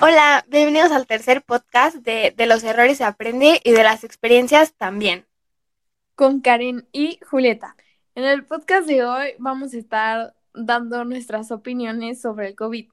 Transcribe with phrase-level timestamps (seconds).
[0.00, 4.74] Hola, bienvenidos al tercer podcast de De los errores se aprende y de las experiencias
[4.74, 5.26] también.
[6.16, 7.76] Con Karen y Julieta.
[8.16, 12.88] En el podcast de hoy vamos a estar dando nuestras opiniones sobre el COVID.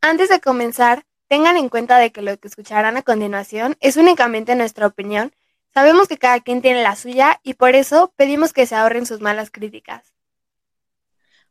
[0.00, 4.54] Antes de comenzar, tengan en cuenta de que lo que escucharán a continuación es únicamente
[4.54, 5.34] nuestra opinión.
[5.74, 9.20] Sabemos que cada quien tiene la suya y por eso pedimos que se ahorren sus
[9.20, 10.13] malas críticas.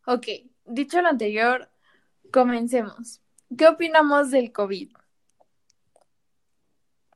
[0.05, 0.27] Ok,
[0.65, 1.69] dicho lo anterior,
[2.29, 3.21] comencemos.
[3.57, 4.89] ¿Qué opinamos del COVID?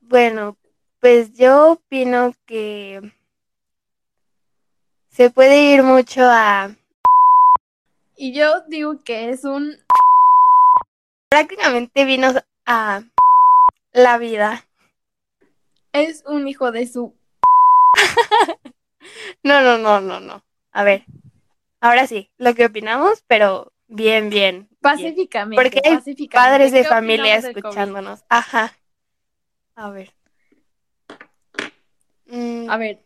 [0.00, 0.56] Bueno,
[0.98, 3.12] pues yo opino que
[5.10, 6.74] se puede ir mucho a...
[8.16, 9.76] Y yo digo que es un...
[11.28, 12.28] Prácticamente vino
[12.64, 13.02] a
[13.92, 14.64] la vida.
[15.92, 17.14] Es un hijo de su...
[19.42, 20.42] no, no, no, no, no.
[20.72, 21.04] A ver,
[21.80, 24.68] ahora sí, lo que opinamos, pero bien, bien.
[24.80, 25.62] Pacíficamente.
[25.62, 28.24] Porque hay padres de familia escuchándonos.
[28.28, 28.72] Ajá.
[29.74, 30.12] A ver.
[32.26, 33.00] Mm, a ver.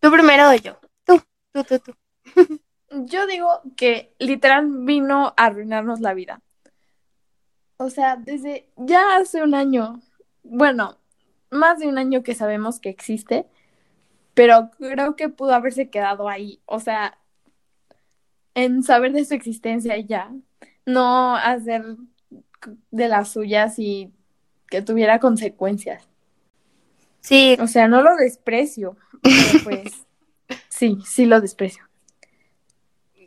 [0.00, 0.78] Tú primero o yo.
[1.04, 1.94] Tú, tú, tú, tú.
[2.90, 6.40] yo digo que literal vino a arruinarnos la vida.
[7.76, 10.00] O sea, desde ya hace un año,
[10.42, 10.98] bueno,
[11.50, 13.46] más de un año que sabemos que existe,
[14.34, 16.60] pero creo que pudo haberse quedado ahí.
[16.66, 17.18] O sea,
[18.54, 20.30] en saber de su existencia ya
[20.86, 21.84] no hacer
[22.90, 24.12] de las suyas y
[24.68, 26.08] que tuviera consecuencias.
[27.20, 27.56] Sí.
[27.60, 28.96] O sea, no lo desprecio,
[29.64, 29.92] pues
[30.68, 31.84] sí, sí lo desprecio.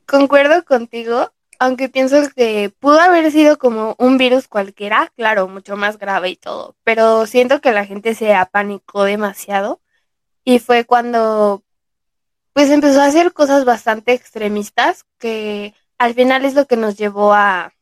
[0.05, 5.97] Concuerdo contigo, aunque pienso que pudo haber sido como un virus cualquiera, claro, mucho más
[5.97, 9.79] grave y todo, pero siento que la gente se apanicó demasiado
[10.43, 11.63] y fue cuando
[12.53, 17.33] pues empezó a hacer cosas bastante extremistas que al final es lo que nos llevó
[17.33, 17.73] a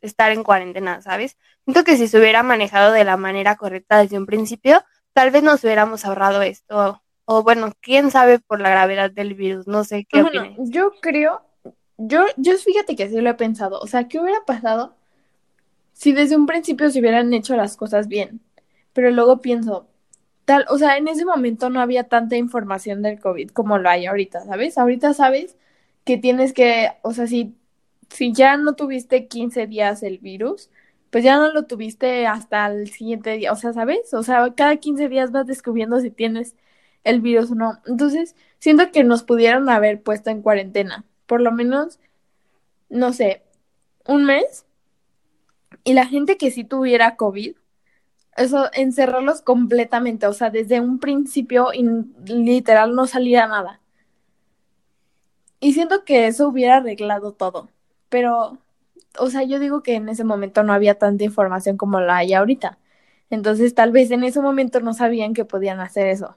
[0.00, 1.36] estar en cuarentena, ¿sabes?
[1.64, 4.82] Siento que si se hubiera manejado de la manera correcta desde un principio,
[5.12, 7.00] tal vez nos hubiéramos ahorrado esto.
[7.26, 11.40] O bueno, quién sabe por la gravedad del virus, no sé qué bueno, Yo creo,
[11.96, 13.80] yo, yo fíjate que sí lo he pensado.
[13.80, 14.94] O sea, ¿qué hubiera pasado
[15.94, 18.40] si desde un principio se hubieran hecho las cosas bien?
[18.92, 19.88] Pero luego pienso,
[20.44, 24.06] tal, o sea, en ese momento no había tanta información del COVID como lo hay
[24.06, 24.78] ahorita, ¿sabes?
[24.78, 25.56] Ahorita sabes
[26.04, 27.56] que tienes que, o sea, si,
[28.10, 30.70] si ya no tuviste 15 días el virus,
[31.10, 34.12] pues ya no lo tuviste hasta el siguiente día, o sea, ¿sabes?
[34.14, 36.56] O sea, cada 15 días vas descubriendo si tienes
[37.04, 37.80] el virus o no.
[37.86, 42.00] Entonces, siento que nos pudieron haber puesto en cuarentena, por lo menos,
[42.88, 43.42] no sé,
[44.06, 44.66] un mes.
[45.84, 47.56] Y la gente que sí tuviera COVID,
[48.36, 51.68] eso, encerrarlos completamente, o sea, desde un principio
[52.26, 53.80] literal no salía nada.
[55.60, 57.70] Y siento que eso hubiera arreglado todo,
[58.08, 58.58] pero,
[59.18, 62.34] o sea, yo digo que en ese momento no había tanta información como la hay
[62.34, 62.78] ahorita.
[63.30, 66.36] Entonces, tal vez en ese momento no sabían que podían hacer eso.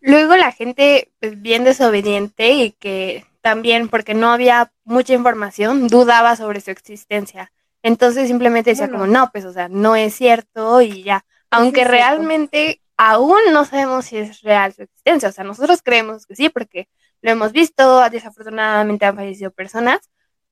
[0.00, 6.36] Luego la gente, pues, bien desobediente y que también, porque no había mucha información, dudaba
[6.36, 7.52] sobre su existencia.
[7.84, 11.26] Entonces simplemente decía como, no, pues, o sea, no es cierto y ya.
[11.50, 15.28] Aunque realmente aún no sabemos si es real su existencia.
[15.28, 16.88] O sea, nosotros creemos que sí, porque
[17.20, 20.00] lo hemos visto, desafortunadamente han fallecido personas,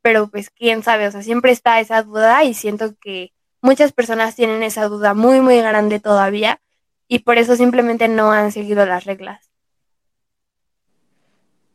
[0.03, 3.33] pero pues quién sabe, o sea, siempre está esa duda y siento que
[3.63, 6.61] muchas personas tienen esa duda muy, muy grande todavía
[7.09, 9.51] y por eso simplemente no han seguido las reglas.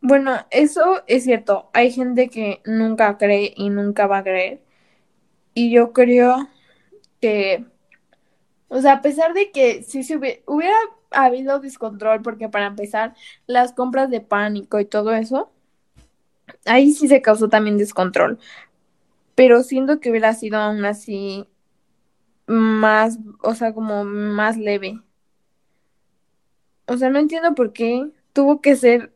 [0.02, 1.72] Bueno, eso es cierto.
[1.74, 4.67] Hay gente que nunca cree y nunca va a creer.
[5.58, 6.48] Y yo creo
[7.20, 7.66] que,
[8.68, 10.76] o sea, a pesar de que si se hubiera,
[11.10, 13.16] habido descontrol, porque para empezar,
[13.48, 15.52] las compras de pánico y todo eso,
[16.66, 18.38] ahí sí se causó también descontrol.
[19.34, 21.48] Pero siento que hubiera sido aún así
[22.46, 25.02] más, o sea, como más leve.
[26.86, 29.12] O sea, no entiendo por qué tuvo que ser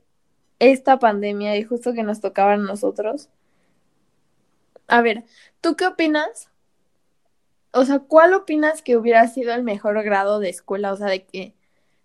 [0.57, 3.29] esta pandemia y justo que nos tocaba a nosotros.
[4.87, 5.23] A ver,
[5.61, 6.49] ¿tú qué opinas?
[7.71, 10.91] O sea, ¿cuál opinas que hubiera sido el mejor grado de escuela?
[10.91, 11.53] O sea, de que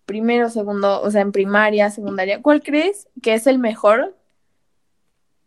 [0.04, 4.16] primero, segundo, o sea, en primaria, secundaria, ¿cuál crees que es el mejor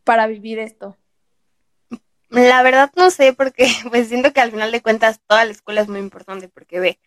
[0.04, 0.98] para vivir esto?
[2.30, 5.82] La verdad no sé, porque pues siento que al final de cuentas toda la escuela
[5.82, 7.00] es muy importante, porque ve,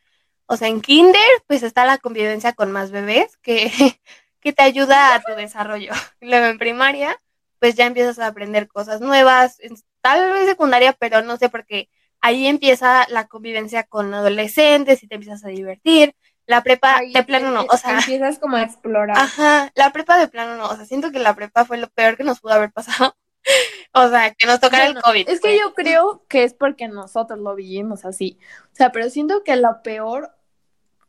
[0.47, 3.71] o sea, en kinder pues está la convivencia con más bebés que,
[4.41, 5.93] que te ayuda a tu desarrollo.
[6.21, 7.21] Luego en primaria
[7.61, 9.61] pues ya empiezas a aprender cosas nuevas,
[10.03, 11.89] tal vez secundaria, pero no sé, porque
[12.21, 16.15] ahí empieza la convivencia con adolescentes y te empiezas a divertir.
[16.47, 17.99] La prepa de plano no, o sea.
[17.99, 19.17] Empiezas como a explorar.
[19.17, 22.17] Ajá, la prepa de plano no, o sea, siento que la prepa fue lo peor
[22.17, 23.17] que nos pudo haber pasado.
[23.95, 25.29] O sea, que nos tocara el COVID.
[25.29, 28.39] Es que yo creo que es porque nosotros lo vivimos así.
[28.67, 30.31] O sea, pero siento que lo peor,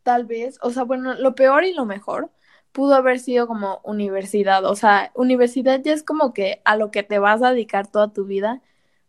[0.01, 2.31] tal vez, o sea, bueno, lo peor y lo mejor
[2.73, 4.65] pudo haber sido como universidad.
[4.65, 8.11] O sea, universidad ya es como que a lo que te vas a dedicar toda
[8.11, 8.61] tu vida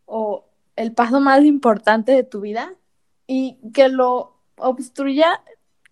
[0.06, 0.46] o
[0.76, 2.74] el paso más importante de tu vida
[3.26, 5.42] y que lo obstruya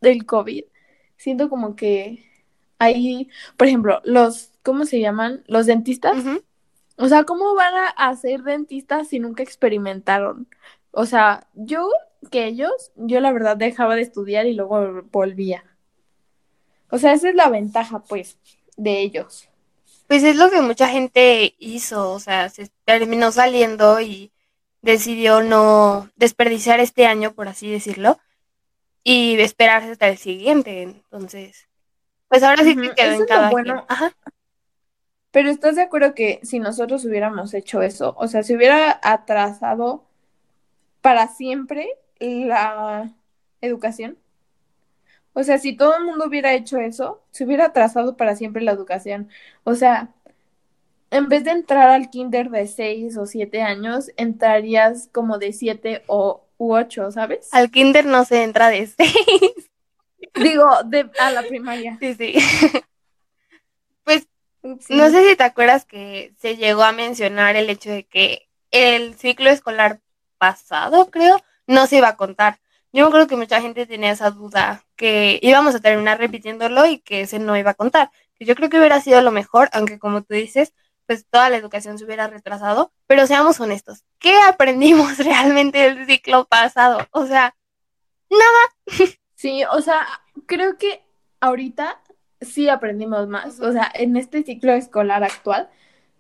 [0.00, 0.64] del COVID.
[1.16, 2.24] Siento como que
[2.78, 5.44] ahí, por ejemplo, los, ¿cómo se llaman?
[5.46, 6.16] Los dentistas.
[6.96, 10.48] O sea, ¿cómo van a, ser dentistas si nunca experimentaron?
[10.90, 11.88] O sea, yo
[12.30, 15.64] que ellos, yo la verdad dejaba de estudiar y luego volvía.
[16.90, 18.38] O sea, esa es la ventaja, pues,
[18.76, 19.48] de ellos.
[20.12, 24.30] Pues es lo que mucha gente hizo, o sea, se terminó saliendo y
[24.82, 28.18] decidió no desperdiciar este año, por así decirlo,
[29.02, 30.82] y esperarse hasta el siguiente.
[30.82, 31.66] Entonces,
[32.28, 33.86] pues ahora sí que quedó en cada bueno.
[33.88, 34.12] Ajá.
[35.30, 40.04] Pero ¿estás de acuerdo que si nosotros hubiéramos hecho eso, o sea, si hubiera atrasado
[41.00, 41.88] para siempre
[42.20, 43.10] la
[43.62, 44.18] educación?
[45.34, 48.72] O sea, si todo el mundo hubiera hecho eso, se hubiera atrasado para siempre la
[48.72, 49.28] educación.
[49.64, 50.10] O sea,
[51.10, 56.04] en vez de entrar al kinder de 6 o 7 años, entrarías como de 7
[56.06, 57.48] o u 8, ¿sabes?
[57.52, 59.12] Al kinder no se entra de 6.
[60.34, 61.98] Digo, de, a la primaria.
[62.00, 62.34] Sí, sí.
[64.04, 64.26] Pues
[64.88, 69.14] no sé si te acuerdas que se llegó a mencionar el hecho de que el
[69.14, 70.00] ciclo escolar
[70.38, 72.58] pasado, creo, no se iba a contar.
[72.92, 77.22] Yo creo que mucha gente tenía esa duda, que íbamos a terminar repitiéndolo y que
[77.22, 78.10] ese no iba a contar.
[78.38, 80.74] Yo creo que hubiera sido lo mejor, aunque como tú dices,
[81.06, 82.92] pues toda la educación se hubiera retrasado.
[83.06, 87.06] Pero seamos honestos, ¿qué aprendimos realmente del ciclo pasado?
[87.12, 87.54] O sea,
[88.30, 89.08] nada.
[89.34, 90.06] Sí, o sea,
[90.46, 91.02] creo que
[91.40, 92.00] ahorita
[92.40, 93.60] sí aprendimos más.
[93.60, 95.68] O sea, en este ciclo escolar actual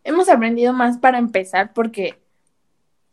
[0.04, 2.20] hemos aprendido más para empezar porque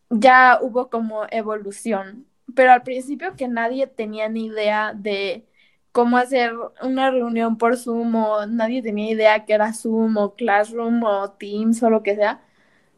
[0.10, 2.26] ya hubo como evolución.
[2.56, 5.46] Pero al principio que nadie tenía ni idea de
[5.92, 11.04] cómo hacer una reunión por Zoom o nadie tenía idea que era Zoom o Classroom
[11.04, 12.42] o Teams o lo que sea.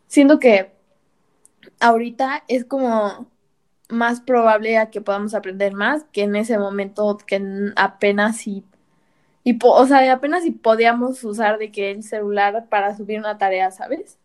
[0.07, 0.71] Siento que
[1.80, 3.27] ahorita es como
[3.89, 7.42] más probable a que podamos aprender más que en ese momento que
[7.75, 8.63] apenas y
[9.44, 13.71] y, o sea, apenas si podíamos usar de que el celular para subir una tarea,
[13.71, 14.19] ¿sabes?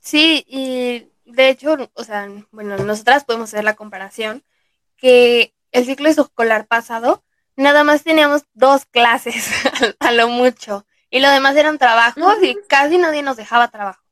[0.00, 4.42] Sí, y de hecho, o sea, bueno, nosotras podemos hacer la comparación
[4.96, 7.24] que el ciclo escolar pasado
[7.56, 9.50] nada más teníamos dos clases
[10.00, 14.02] a lo mucho y lo demás eran trabajos y casi nadie nos dejaba trabajo.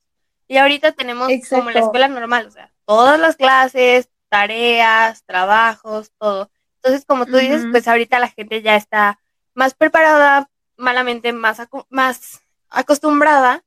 [0.47, 6.51] Y ahorita tenemos como la escuela normal, o sea, todas las clases, tareas, trabajos, todo.
[6.77, 9.21] Entonces, como tú dices, pues ahorita la gente ya está
[9.55, 13.62] más preparada, malamente más, más acostumbrada.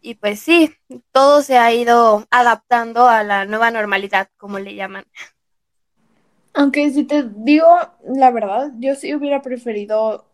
[0.00, 0.72] Y pues sí,
[1.12, 5.04] todo se ha ido adaptando a la nueva normalidad, como le llaman.
[6.54, 7.66] Aunque si te digo
[8.04, 10.24] la verdad, yo sí hubiera preferido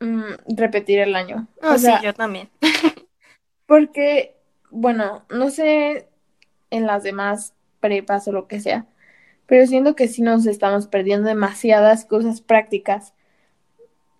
[0.00, 1.46] mm, repetir el año.
[1.62, 2.50] Oh, sí, yo también.
[3.66, 4.36] porque,
[4.70, 6.08] bueno, no sé
[6.70, 8.86] en las demás prepas o lo que sea,
[9.46, 13.14] pero siento que sí nos estamos perdiendo demasiadas cosas prácticas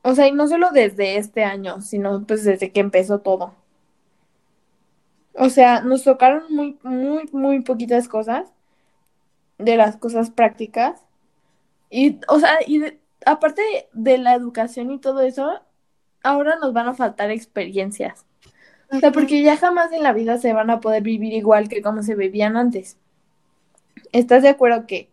[0.06, 3.56] o sea, y no solo desde este año, sino pues desde que empezó todo.
[5.38, 8.52] O sea, nos tocaron muy, muy, muy poquitas cosas
[9.58, 11.02] de las cosas prácticas.
[11.90, 12.82] Y, o sea, y
[13.24, 15.60] aparte de la educación y todo eso,
[16.22, 18.24] ahora nos van a faltar experiencias.
[18.90, 21.82] O sea, porque ya jamás en la vida se van a poder vivir igual que
[21.82, 22.98] como se vivían antes.
[24.12, 25.10] ¿Estás de acuerdo que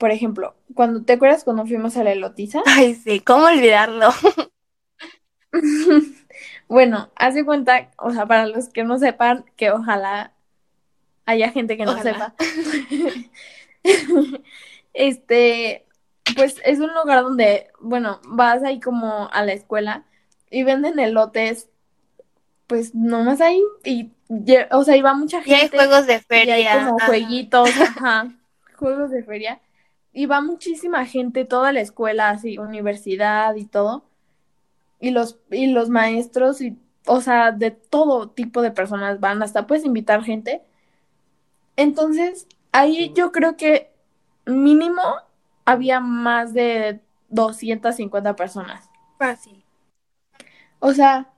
[0.00, 2.62] por ejemplo, cuando te acuerdas cuando fuimos a la elotiza.
[2.64, 4.08] Ay, sí, ¿cómo olvidarlo?
[6.68, 10.32] bueno, hace cuenta, o sea, para los que no sepan, que ojalá
[11.26, 12.34] haya gente que no sepa.
[14.94, 15.86] este,
[16.36, 20.04] pues es un lugar donde, bueno, vas ahí como a la escuela
[20.50, 21.68] y venden elotes,
[22.66, 24.10] pues nomás ahí y,
[24.70, 25.50] o sea, iba mucha gente.
[25.50, 26.58] Y hay juegos de feria.
[26.58, 28.28] Y hay como jueguitos, ajá,
[28.76, 29.60] juegos de feria
[30.12, 34.04] y va muchísima gente, toda la escuela, así, universidad y todo.
[35.00, 39.66] Y los, y los maestros, y, o sea, de todo tipo de personas van, hasta
[39.66, 40.62] puedes invitar gente.
[41.76, 43.90] Entonces, ahí yo creo que
[44.46, 45.02] mínimo
[45.64, 48.88] había más de 250 personas.
[49.18, 49.64] Fácil.
[50.80, 51.28] O sea,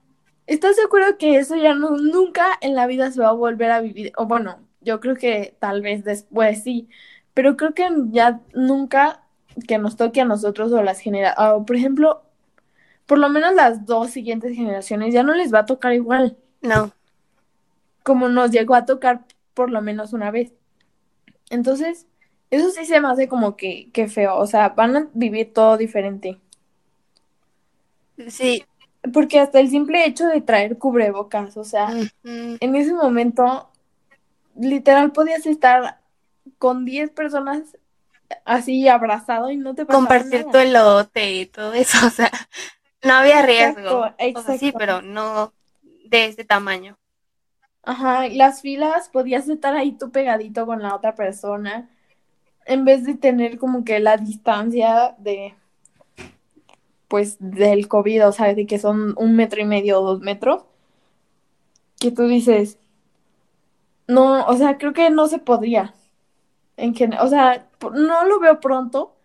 [0.46, 3.70] ¿estás de acuerdo que eso ya no, nunca en la vida se va a volver
[3.70, 4.12] a vivir?
[4.16, 6.88] O bueno, yo creo que tal vez después sí,
[7.34, 9.22] pero creo que ya nunca
[9.68, 12.22] que nos toque a nosotros o las generaciones, por ejemplo,
[13.06, 16.36] por lo menos las dos siguientes generaciones ya no les va a tocar igual.
[16.60, 16.92] No.
[18.04, 20.52] como nos llegó a tocar por lo menos una vez.
[21.50, 22.06] Entonces,
[22.50, 25.76] eso sí se me hace como que, que feo, o sea, van a vivir todo
[25.76, 26.38] diferente.
[28.28, 28.64] Sí.
[29.12, 31.88] Porque hasta el simple hecho de traer cubrebocas, o sea,
[32.22, 33.68] en ese momento,
[34.56, 36.00] literal podías estar
[36.58, 37.76] con 10 personas
[38.44, 42.30] así abrazado y no te pasaba Compartir tu elote y todo eso, o sea,
[43.02, 44.06] no había riesgo.
[44.18, 45.52] Exacto, sí, pero no
[46.06, 46.96] de este tamaño.
[47.82, 51.90] Ajá, las filas podías estar ahí tú pegadito con la otra persona,
[52.64, 55.54] en vez de tener como que la distancia de,
[57.08, 60.64] pues, del COVID, o sea, de que son un metro y medio o dos metros,
[61.98, 62.78] que tú dices,
[64.06, 65.94] no, o sea, creo que no se podría.
[66.76, 69.16] En o sea, no lo veo pronto,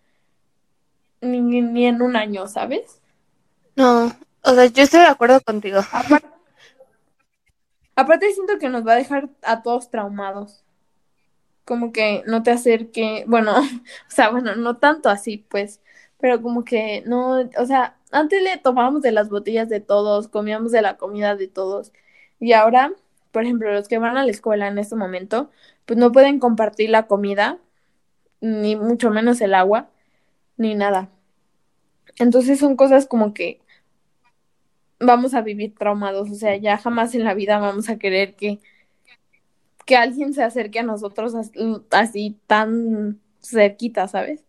[1.20, 2.97] ni, ni en un año, ¿sabes?
[3.78, 4.10] No,
[4.42, 5.78] o sea, yo estoy de acuerdo contigo.
[7.94, 10.64] Aparte, siento que nos va a dejar a todos traumados.
[11.64, 15.80] Como que no te acerque, bueno, o sea, bueno, no tanto así, pues,
[16.18, 20.72] pero como que no, o sea, antes le tomábamos de las botellas de todos, comíamos
[20.72, 21.92] de la comida de todos,
[22.40, 22.92] y ahora,
[23.30, 25.50] por ejemplo, los que van a la escuela en este momento,
[25.86, 27.58] pues no pueden compartir la comida,
[28.40, 29.88] ni mucho menos el agua,
[30.56, 31.10] ni nada.
[32.18, 33.60] Entonces son cosas como que
[35.00, 38.60] vamos a vivir traumados, o sea, ya jamás en la vida vamos a querer que,
[39.84, 41.34] que alguien se acerque a nosotros
[41.90, 44.44] así tan cerquita, ¿sabes?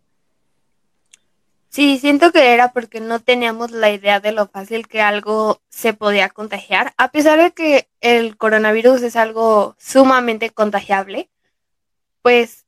[1.69, 5.93] Sí, siento que era porque no teníamos la idea de lo fácil que algo se
[5.93, 11.29] podía contagiar, a pesar de que el coronavirus es algo sumamente contagiable,
[12.23, 12.65] pues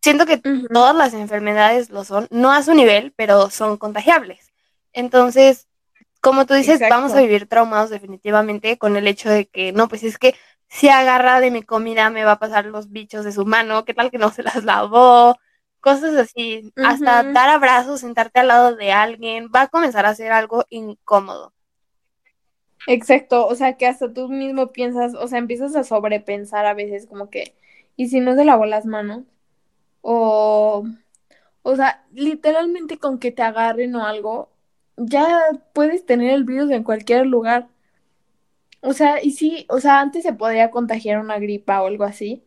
[0.00, 4.52] siento que todas las enfermedades lo son, no a su nivel, pero son contagiables.
[4.92, 5.67] Entonces,
[6.28, 10.02] como tú dices, vamos a vivir traumados definitivamente con el hecho de que, no, pues
[10.02, 10.34] es que
[10.68, 13.94] si agarra de mi comida me va a pasar los bichos de su mano, qué
[13.94, 15.38] tal que no se las lavó,
[15.80, 20.30] cosas así, hasta dar abrazos, sentarte al lado de alguien, va a comenzar a ser
[20.32, 21.54] algo incómodo.
[22.86, 27.06] Exacto, o sea que hasta tú mismo piensas, o sea, empiezas a sobrepensar a veces
[27.06, 27.54] como que,
[27.96, 29.24] ¿y si no se lavó las manos?
[30.02, 30.84] O,
[31.62, 34.50] o sea, literalmente con que te agarren o algo,
[34.98, 35.40] ya
[35.72, 37.68] puedes tener el virus en cualquier lugar.
[38.80, 42.44] O sea, y sí, o sea, antes se podía contagiar una gripa o algo así,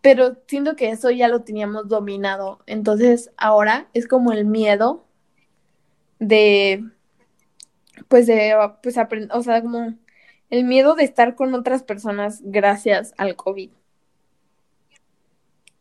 [0.00, 2.60] pero siento que eso ya lo teníamos dominado.
[2.66, 5.06] Entonces, ahora es como el miedo
[6.18, 6.84] de,
[8.08, 8.96] pues, de, pues,
[9.32, 9.94] o sea, como
[10.50, 13.70] el miedo de estar con otras personas gracias al COVID.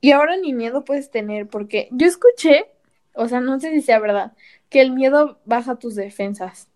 [0.01, 2.67] Y ahora ni miedo puedes tener, porque yo escuché,
[3.15, 4.33] o sea, no sé si sea verdad,
[4.75, 6.67] que el miedo baja tus defensas.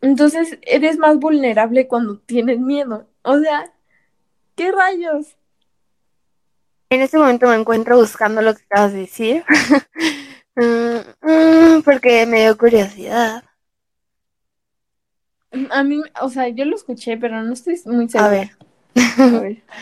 [0.00, 3.08] Entonces eres más vulnerable cuando tienes miedo.
[3.22, 3.72] O sea,
[4.54, 5.34] ¿qué rayos?
[6.88, 9.44] En este momento me encuentro buscando lo que acabas de decir.
[10.54, 13.42] Mm, mm, porque me dio curiosidad.
[15.70, 18.26] A mí, o sea, yo lo escuché, pero no estoy muy segura.
[18.26, 18.50] A ver.
[19.18, 19.62] A ver.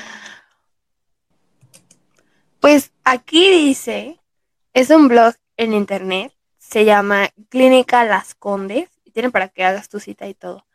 [2.61, 4.21] Pues aquí dice,
[4.75, 6.33] es un blog en internet
[6.71, 10.67] se llama Clínica Las Condes y tiene para que hagas tu cita y todo.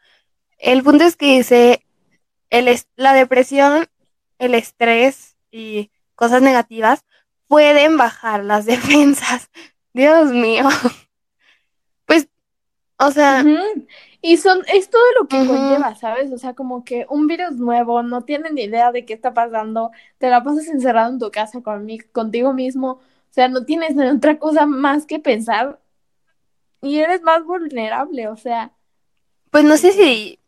[0.58, 1.86] El punto es que dice,
[2.50, 3.88] el la depresión,
[4.38, 7.06] el estrés y cosas negativas
[7.48, 9.50] pueden bajar las defensas.
[9.94, 10.68] Dios mío.
[12.06, 12.28] Pues,
[12.98, 13.44] o sea...
[14.22, 16.32] Y son, es todo lo que conlleva, ¿sabes?
[16.32, 19.92] O sea, como que un virus nuevo, no tienen ni idea de qué está pasando,
[20.18, 21.60] te la pasas encerrado en tu casa
[22.12, 23.02] contigo mismo, o
[23.36, 25.80] sea, no tienes otra cosa más que pensar
[26.86, 28.72] y eres más vulnerable, o sea.
[29.50, 30.40] Pues no sé si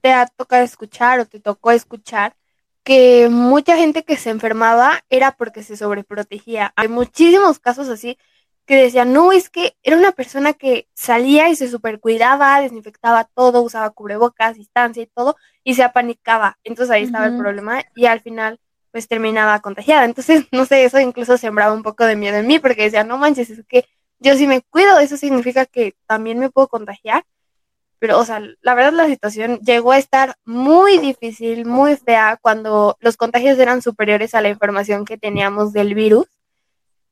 [0.00, 2.36] te ha tocado escuchar o te tocó escuchar
[2.84, 6.72] que mucha gente que se enfermaba era porque se sobreprotegía.
[6.76, 8.16] Hay muchísimos casos así
[8.64, 13.62] que decían, no, es que era una persona que salía y se supercuidaba, desinfectaba todo,
[13.62, 16.58] usaba cubrebocas, distancia y todo, y se apanicaba.
[16.62, 18.60] Entonces ahí estaba el problema y al final
[18.92, 20.04] pues terminaba contagiada.
[20.04, 23.18] Entonces, no sé, eso incluso sembraba un poco de miedo en mí porque decía, no
[23.18, 23.84] manches, es que
[24.22, 27.24] yo si me cuido, eso significa que también me puedo contagiar.
[27.98, 32.96] Pero, o sea, la verdad la situación llegó a estar muy difícil, muy fea, cuando
[33.00, 36.26] los contagios eran superiores a la información que teníamos del virus.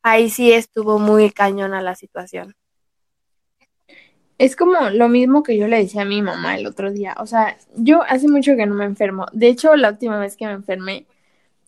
[0.03, 2.57] Ahí sí estuvo muy cañona la situación.
[4.39, 7.15] Es como lo mismo que yo le decía a mi mamá el otro día.
[7.19, 9.27] O sea, yo hace mucho que no me enfermo.
[9.33, 11.07] De hecho, la última vez que me enfermé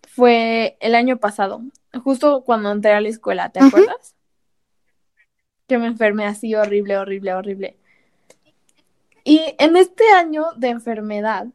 [0.08, 1.62] fue el año pasado,
[2.02, 4.16] justo cuando entré a la escuela, ¿te acuerdas?
[5.69, 7.76] Que me enfermé así horrible, horrible, horrible.
[9.25, 11.47] Y en este año de enfermedad,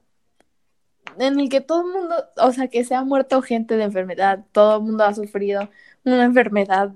[1.19, 4.45] en el que todo el mundo, o sea, que se ha muerto gente de enfermedad,
[4.51, 5.69] todo el mundo ha sufrido
[6.05, 6.93] una enfermedad,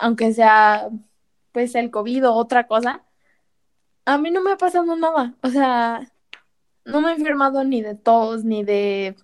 [0.00, 0.90] aunque sea
[1.52, 3.04] pues el COVID o otra cosa,
[4.06, 6.12] a mí no me ha pasado nada, o sea,
[6.84, 9.16] no me he enfermado ni de tos, ni de,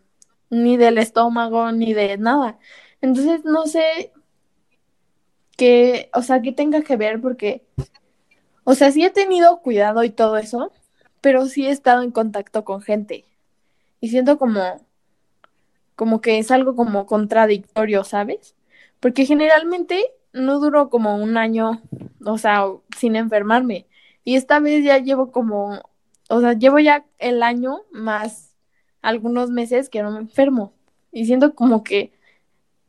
[0.50, 2.58] ni del estómago, ni de nada.
[3.00, 4.12] Entonces, no sé
[5.60, 7.62] qué, o sea, qué tenga que ver porque,
[8.64, 10.72] o sea, sí he tenido cuidado y todo eso,
[11.20, 13.26] pero sí he estado en contacto con gente
[14.00, 14.80] y siento como,
[15.96, 18.54] como que es algo como contradictorio, ¿sabes?
[19.00, 20.02] Porque generalmente
[20.32, 21.82] no duró como un año,
[22.24, 22.64] o sea,
[22.96, 23.86] sin enfermarme.
[24.24, 25.82] Y esta vez ya llevo como,
[26.30, 28.56] o sea, llevo ya el año más
[29.02, 30.72] algunos meses que no me enfermo.
[31.12, 32.12] Y siento como que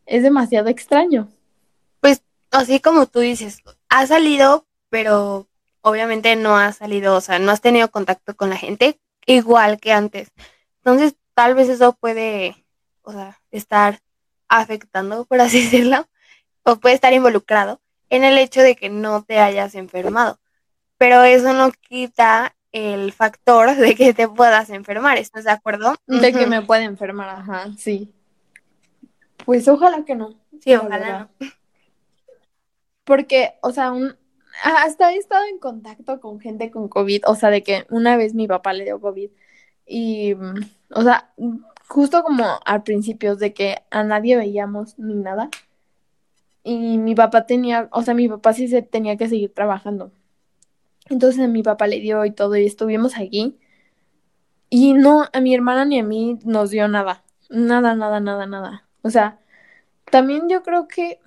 [0.05, 1.27] es demasiado extraño.
[2.51, 5.47] Así como tú dices, ha salido, pero
[5.81, 9.93] obviamente no ha salido, o sea, no has tenido contacto con la gente igual que
[9.93, 10.31] antes.
[10.77, 12.65] Entonces, tal vez eso puede,
[13.03, 13.99] o sea, estar
[14.47, 16.07] afectando, por así decirlo,
[16.63, 20.39] o puede estar involucrado en el hecho de que no te hayas enfermado.
[20.97, 25.95] Pero eso no quita el factor de que te puedas enfermar, ¿estás de acuerdo?
[26.05, 28.13] De que me puede enfermar, ajá, sí.
[29.45, 30.35] Pues ojalá que no.
[30.61, 31.29] Sí, ojalá.
[33.03, 34.15] Porque, o sea, un,
[34.63, 38.33] hasta he estado en contacto con gente con COVID, o sea, de que una vez
[38.33, 39.29] mi papá le dio COVID
[39.85, 41.33] y, o sea,
[41.87, 45.49] justo como al principio de que a nadie veíamos ni nada.
[46.63, 50.11] Y mi papá tenía, o sea, mi papá sí se tenía que seguir trabajando.
[51.09, 53.57] Entonces mi papá le dio y todo y estuvimos aquí.
[54.69, 57.23] Y no, a mi hermana ni a mí nos dio nada.
[57.49, 58.87] Nada, nada, nada, nada.
[59.01, 59.39] O sea,
[60.09, 61.19] también yo creo que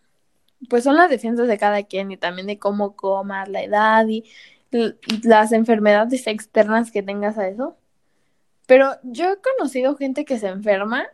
[0.69, 4.25] pues son las defensas de cada quien y también de cómo comas, la edad y,
[4.71, 7.77] y las enfermedades externas que tengas a eso.
[8.67, 11.07] Pero yo he conocido gente que se enferma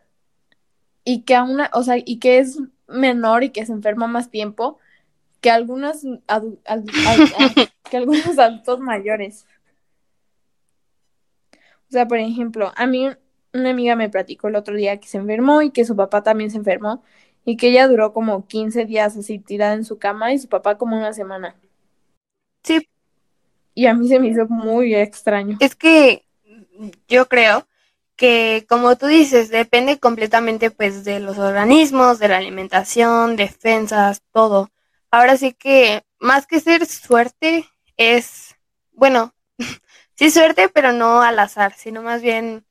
[1.05, 4.79] y que aún, o sea, y que es menor y que se enferma más tiempo
[5.41, 6.03] que algunos,
[7.91, 9.47] que algunos adultos mayores.
[11.89, 13.09] O sea, por ejemplo, a mí
[13.53, 16.51] una amiga me platicó el otro día que se enfermó y que su papá también
[16.51, 17.03] se enfermó
[17.45, 20.77] y que ella duró como 15 días así tirada en su cama y su papá
[20.79, 21.57] como una semana.
[22.63, 22.89] Sí.
[23.75, 25.57] Y a mí se me hizo muy extraño.
[25.61, 26.25] Es que
[27.09, 27.67] yo creo
[28.17, 34.71] que como tú dices, depende completamente pues de los organismos, de la alimentación, defensas, todo.
[35.11, 37.65] Ahora sí que más que ser suerte
[37.97, 38.57] es,
[38.93, 39.33] bueno,
[40.15, 42.67] sí suerte, pero no al azar, sino más bien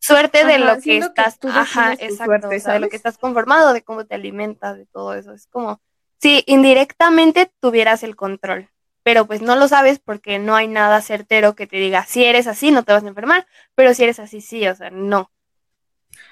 [0.00, 4.16] suerte de lo que estás, ajá, exacto, de lo que estás conformado, de cómo te
[4.16, 5.32] alimentas, de todo eso.
[5.32, 5.80] Es como
[6.20, 8.68] si indirectamente tuvieras el control
[9.02, 12.46] pero pues no lo sabes porque no hay nada certero que te diga, si eres
[12.46, 15.30] así no te vas a enfermar, pero si eres así sí, o sea, no.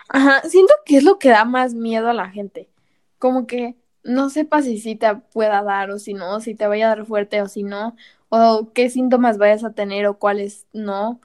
[0.08, 2.70] Ajá, siento que es lo que da más miedo a la gente,
[3.18, 6.86] como que no sepas si sí te pueda dar o si no, si te vaya
[6.86, 7.96] a dar fuerte o si no,
[8.28, 11.20] o qué síntomas vayas a tener o cuáles no.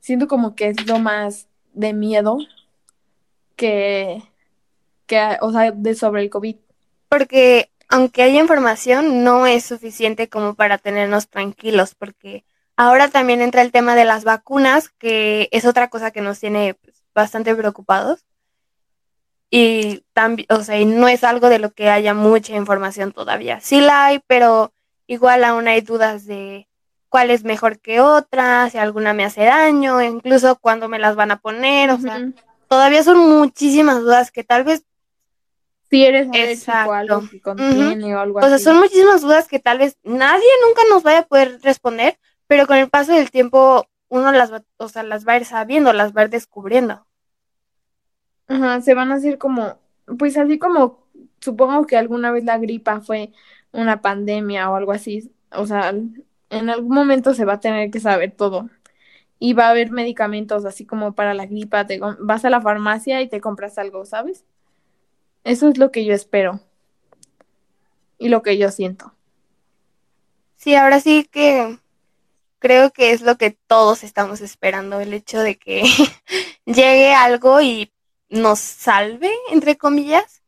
[0.00, 2.38] Siento como que es lo más de miedo
[3.56, 4.22] que,
[5.06, 6.56] que o sea, de sobre el COVID.
[7.08, 13.60] Porque aunque haya información, no es suficiente como para tenernos tranquilos, porque ahora también entra
[13.60, 18.24] el tema de las vacunas, que es otra cosa que nos tiene pues, bastante preocupados.
[19.50, 23.60] Y también, o sea, no es algo de lo que haya mucha información todavía.
[23.60, 24.72] Sí la hay, pero
[25.06, 26.66] igual aún hay dudas de
[27.12, 31.30] cuál es mejor que otra, si alguna me hace daño, incluso cuándo me las van
[31.30, 32.32] a poner, o sea,
[32.68, 34.86] todavía son muchísimas dudas que tal vez
[35.90, 37.22] si eres Exacto.
[37.30, 38.46] que contiene o algo así.
[38.46, 42.18] O sea, son muchísimas dudas que tal vez nadie nunca nos vaya a poder responder,
[42.46, 45.44] pero con el paso del tiempo uno las va, o sea, las va a ir
[45.44, 47.06] sabiendo, las va a ir descubriendo.
[48.48, 49.78] Ajá, se van a hacer como,
[50.18, 51.06] pues así como
[51.40, 53.32] supongo que alguna vez la gripa fue
[53.70, 55.92] una pandemia o algo así, o sea,
[56.52, 58.68] en algún momento se va a tener que saber todo.
[59.38, 63.20] Y va a haber medicamentos así como para la gripa, te vas a la farmacia
[63.22, 64.44] y te compras algo, ¿sabes?
[65.42, 66.60] Eso es lo que yo espero
[68.18, 69.12] y lo que yo siento.
[70.56, 71.78] Sí, ahora sí que
[72.60, 75.82] creo que es lo que todos estamos esperando, el hecho de que
[76.66, 77.90] llegue algo y
[78.28, 80.42] nos salve, entre comillas,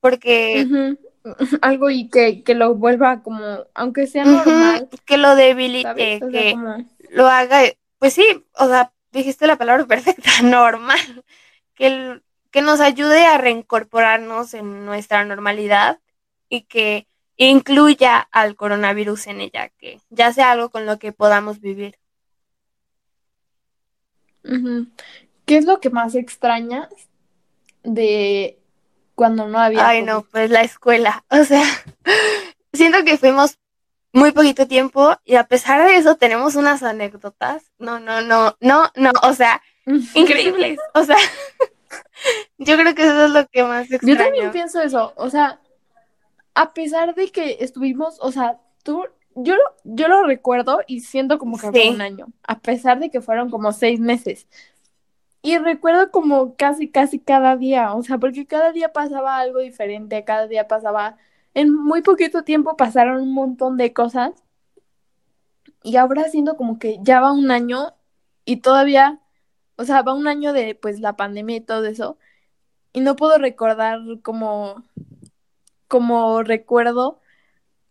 [0.00, 0.96] porque...
[1.62, 4.88] Algo y que, lo vuelva como, aunque sea normal.
[5.04, 6.56] Que lo debilite, que
[7.10, 7.62] lo haga,
[7.98, 11.24] pues sí, o sea, dijiste la palabra perfecta, normal,
[11.74, 16.00] que que nos ayude a reincorporarnos en nuestra normalidad
[16.48, 21.60] y que incluya al coronavirus en ella, que ya sea algo con lo que podamos
[21.60, 21.98] vivir.
[24.42, 26.88] ¿Qué es lo que más extrañas
[27.82, 28.57] de
[29.18, 29.86] cuando no había?
[29.86, 31.24] Ay, no, pues la escuela.
[31.30, 31.64] O sea,
[32.72, 33.58] siento que fuimos
[34.12, 37.72] muy poquito tiempo y a pesar de eso tenemos unas anécdotas.
[37.78, 39.60] No, no, no, no, no, o sea,
[40.14, 40.78] increíbles.
[40.94, 41.16] O sea,
[42.58, 44.14] yo creo que eso es lo que más extraño.
[44.14, 45.60] Yo también pienso eso, o sea,
[46.54, 49.04] a pesar de que estuvimos, o sea, tú,
[49.34, 53.20] yo, yo lo recuerdo y siento como que fue un año, a pesar de que
[53.20, 54.46] fueron como seis meses.
[55.48, 60.22] Y recuerdo como casi, casi cada día, o sea, porque cada día pasaba algo diferente,
[60.22, 61.16] cada día pasaba,
[61.54, 64.32] en muy poquito tiempo pasaron un montón de cosas.
[65.82, 67.94] Y ahora siento como que ya va un año
[68.44, 69.20] y todavía,
[69.76, 72.18] o sea, va un año de pues la pandemia y todo eso.
[72.92, 74.84] Y no puedo recordar como,
[75.88, 77.20] como recuerdo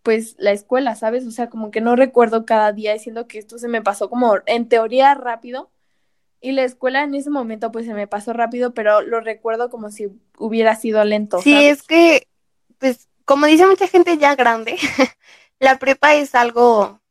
[0.03, 1.25] pues la escuela, ¿sabes?
[1.27, 4.35] O sea, como que no recuerdo cada día diciendo que esto se me pasó como
[4.45, 5.71] en teoría rápido
[6.41, 9.89] y la escuela en ese momento pues se me pasó rápido, pero lo recuerdo como
[9.89, 11.41] si hubiera sido lento.
[11.41, 12.27] Sí, es que,
[12.77, 14.77] pues, como dice mucha gente ya grande,
[15.59, 17.01] la prepa es algo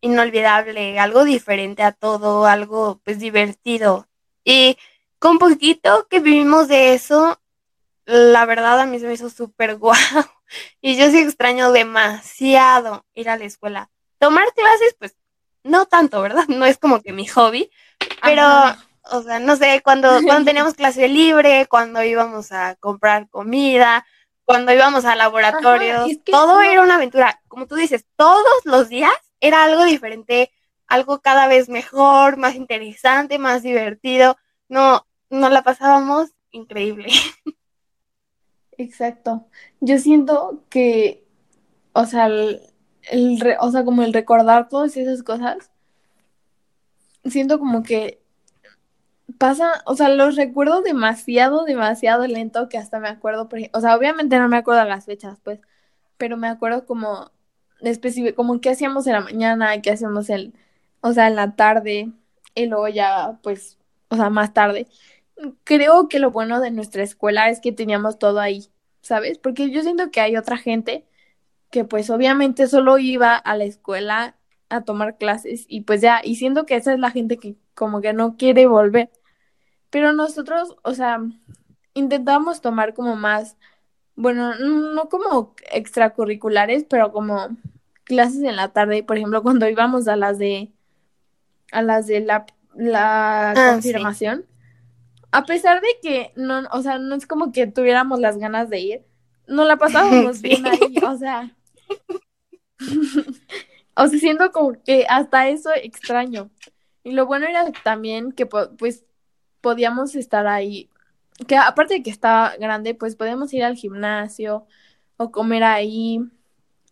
[0.00, 4.06] inolvidable, algo diferente a todo, algo pues divertido.
[4.44, 4.78] Y
[5.18, 7.40] con poquito que vivimos de eso,
[8.06, 9.96] la verdad a mí se me hizo súper guau.
[10.80, 13.90] Y yo sí extraño demasiado ir a la escuela.
[14.18, 15.16] Tomar clases, pues,
[15.62, 16.44] no tanto, ¿verdad?
[16.48, 17.70] No es como que mi hobby,
[18.22, 18.44] pero,
[19.10, 24.04] o sea, no sé, cuando, cuando teníamos clase libre, cuando íbamos a comprar comida,
[24.44, 27.40] cuando íbamos a laboratorios, todo era una aventura.
[27.48, 30.50] Como tú dices, todos los días era algo diferente,
[30.86, 34.36] algo cada vez mejor, más interesante, más divertido.
[34.68, 37.08] No, nos la pasábamos increíble.
[38.76, 39.46] Exacto.
[39.80, 41.24] Yo siento que,
[41.92, 45.70] o sea, el, o sea, como el recordar todas esas cosas,
[47.24, 48.20] siento como que
[49.38, 54.38] pasa, o sea, los recuerdo demasiado, demasiado lento que hasta me acuerdo, o sea, obviamente
[54.38, 55.60] no me acuerdo las fechas, pues,
[56.18, 57.30] pero me acuerdo como
[57.80, 60.54] específico, como qué hacíamos en la mañana, qué hacíamos en,
[61.00, 62.12] o sea, en la tarde,
[62.54, 63.78] y luego ya, pues,
[64.08, 64.86] o sea, más tarde.
[65.64, 68.68] Creo que lo bueno de nuestra escuela es que teníamos todo ahí,
[69.02, 69.38] ¿sabes?
[69.38, 71.06] Porque yo siento que hay otra gente
[71.70, 74.36] que pues obviamente solo iba a la escuela
[74.70, 78.00] a tomar clases y pues ya, y siento que esa es la gente que como
[78.00, 79.10] que no quiere volver.
[79.90, 81.20] Pero nosotros, o sea,
[81.94, 83.56] intentamos tomar como más,
[84.14, 87.48] bueno, no como extracurriculares, pero como
[88.04, 90.72] clases en la tarde, por ejemplo, cuando íbamos a las de
[91.72, 94.46] a las de la, la ah, confirmación.
[95.32, 98.80] A pesar de que no, o sea, no es como que tuviéramos las ganas de
[98.80, 99.04] ir,
[99.46, 101.56] no la pasábamos bien ahí, o sea,
[103.94, 106.50] o sea, siento como que hasta eso extraño.
[107.04, 109.04] Y lo bueno era también que pues
[109.60, 110.90] podíamos estar ahí,
[111.46, 114.66] que aparte de que estaba grande, pues podíamos ir al gimnasio
[115.16, 116.20] o comer ahí,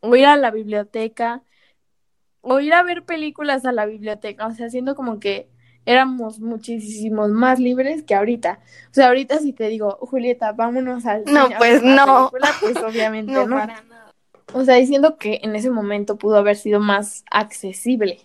[0.01, 1.43] o ir a la biblioteca,
[2.41, 5.49] o ir a ver películas a la biblioteca, o sea, siendo como que
[5.89, 8.61] éramos muchísimos más libres que ahorita.
[8.91, 12.31] O sea, ahorita si te digo, Julieta, vámonos al No, pues no.
[12.61, 13.47] pues obviamente no.
[13.47, 13.67] no.
[14.55, 18.21] O sea, diciendo que en ese momento pudo haber sido más accesible.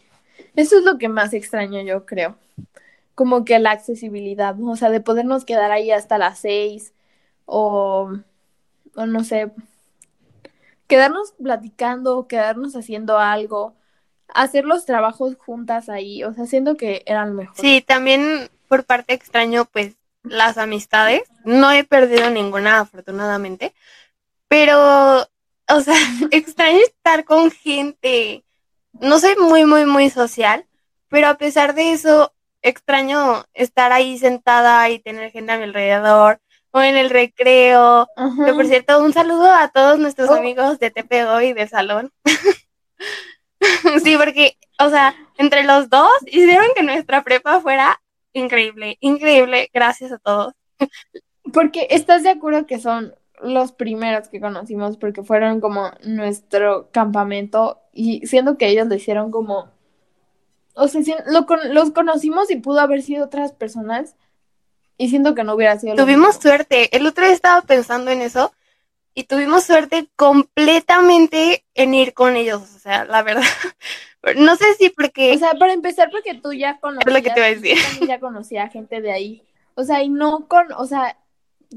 [0.55, 2.37] Eso es lo que más extraño yo creo.
[3.15, 6.93] Como que la accesibilidad, o sea, de podernos quedar ahí hasta las seis
[7.45, 8.11] o,
[8.95, 9.51] no sé,
[10.87, 13.75] quedarnos platicando, quedarnos haciendo algo,
[14.33, 17.55] hacer los trabajos juntas ahí, o sea, siendo que eran mejor.
[17.57, 21.23] Sí, también por parte extraño, pues, las amistades.
[21.43, 23.73] No he perdido ninguna, afortunadamente,
[24.47, 25.27] pero
[25.69, 25.95] o sea,
[26.31, 28.43] extraño estar con gente.
[28.93, 30.65] No soy muy, muy, muy social,
[31.09, 36.39] pero a pesar de eso, extraño estar ahí sentada y tener gente a mi alrededor
[36.71, 38.07] o en el recreo.
[38.15, 40.35] por cierto, un saludo a todos nuestros oh.
[40.35, 42.11] amigos de TPO y de salón.
[44.03, 48.01] sí, porque, o sea, entre los dos hicieron que nuestra prepa fuera
[48.33, 49.69] increíble, increíble.
[49.73, 50.53] Gracias a todos.
[51.51, 57.81] Porque estás de acuerdo que son los primeros que conocimos porque fueron como nuestro campamento
[57.93, 59.69] y siendo que ellos lo hicieron como,
[60.73, 64.15] o sea, lo, los conocimos y pudo haber sido otras personas
[64.97, 65.95] y siento que no hubiera sido.
[65.95, 68.53] Tuvimos suerte, el otro día estaba pensando en eso
[69.13, 73.43] y tuvimos suerte completamente en ir con ellos, o sea, la verdad.
[74.37, 75.33] No sé si porque...
[75.33, 77.13] O sea, para empezar porque tú ya conocías...
[77.13, 78.07] lo que te iba a decir.
[78.07, 79.43] ya conocía gente de ahí.
[79.75, 81.17] O sea, y no con, o sea,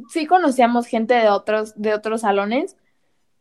[0.09, 2.77] sí conocíamos gente de otros, de otros salones,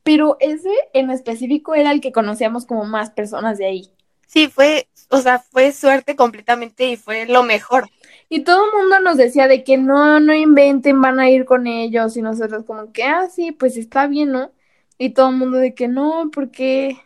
[0.03, 3.91] pero ese en específico era el que conocíamos como más personas de ahí.
[4.27, 7.89] Sí, fue, o sea, fue suerte completamente y fue lo mejor.
[8.29, 11.67] Y todo el mundo nos decía de que no, no inventen, van a ir con
[11.67, 12.17] ellos.
[12.17, 14.51] Y nosotros como que, ah, sí, pues está bien, ¿no?
[14.97, 16.97] Y todo el mundo de que no, porque...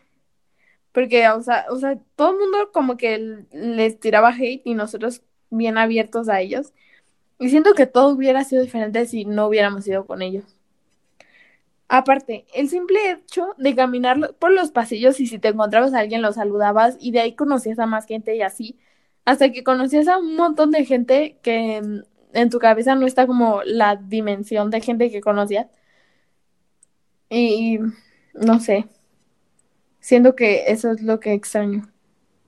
[0.91, 5.21] Porque, o sea, o sea, todo el mundo como que les tiraba hate y nosotros
[5.49, 6.73] bien abiertos a ellos.
[7.39, 10.43] Y siento que todo hubiera sido diferente si no hubiéramos ido con ellos.
[11.87, 16.21] Aparte, el simple hecho de caminar por los pasillos y si te encontrabas a alguien
[16.21, 18.77] lo saludabas y de ahí conocías a más gente y así,
[19.25, 21.81] hasta que conocías a un montón de gente que
[22.33, 25.67] en tu cabeza no está como la dimensión de gente que conocías.
[27.29, 27.79] Y
[28.33, 28.87] no sé,
[29.99, 31.89] siento que eso es lo que extraño.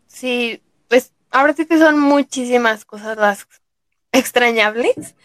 [0.08, 3.48] Sí, pues ahora sí que son muchísimas cosas las
[4.12, 5.16] extrañables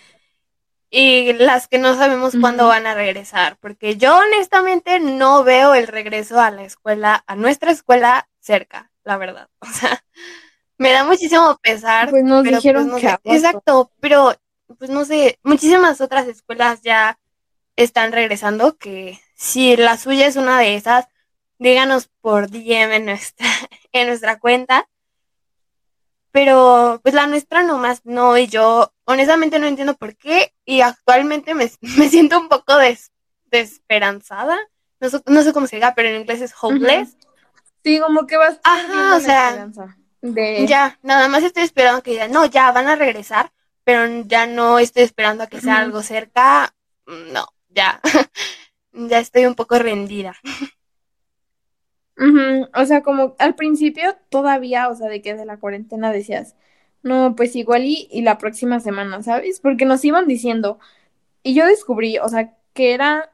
[0.91, 5.89] y las que no sabemos cuándo van a regresar, porque yo honestamente no veo el
[5.89, 9.49] regreso a la escuela, a nuestra escuela cerca, la verdad.
[9.61, 10.03] O sea,
[10.79, 12.11] me da muchísimo pesar.
[12.11, 13.37] Pues nos pero, dijeron pues, que no sé.
[13.37, 14.35] Exacto, pero
[14.79, 17.19] pues no sé, muchísimas otras escuelas ya
[17.77, 21.07] están regresando, que si la suya es una de esas,
[21.59, 23.47] díganos por DM en nuestra,
[23.93, 24.89] en nuestra cuenta.
[26.37, 31.55] Pero pues la nuestra nomás no, y yo honestamente no entiendo por qué, y actualmente
[31.55, 33.11] me, me siento un poco des,
[33.47, 34.59] desesperanzada.
[35.01, 37.17] No, sé- no sé cómo se diga, pero en inglés es hopeless.
[37.83, 39.67] Sí, como que vas Ajá, o sea,
[40.21, 40.67] de...
[40.67, 43.51] Ya, nada más estoy esperando que digan, no, ya van a regresar,
[43.85, 46.75] pero ya no estoy esperando a que sea algo cerca.
[47.07, 48.03] No, ya.
[48.93, 50.37] ya estoy un poco rendida.
[52.19, 56.57] Ujú, O sea, como al principio todavía, o sea, de que de la cuarentena decías,
[57.03, 59.61] no, pues igual y, y la próxima semana, ¿sabes?
[59.61, 60.79] Porque nos iban diciendo,
[61.43, 63.33] y yo descubrí, o sea, que era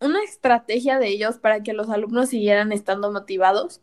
[0.00, 3.80] una estrategia de ellos para que los alumnos siguieran estando motivados,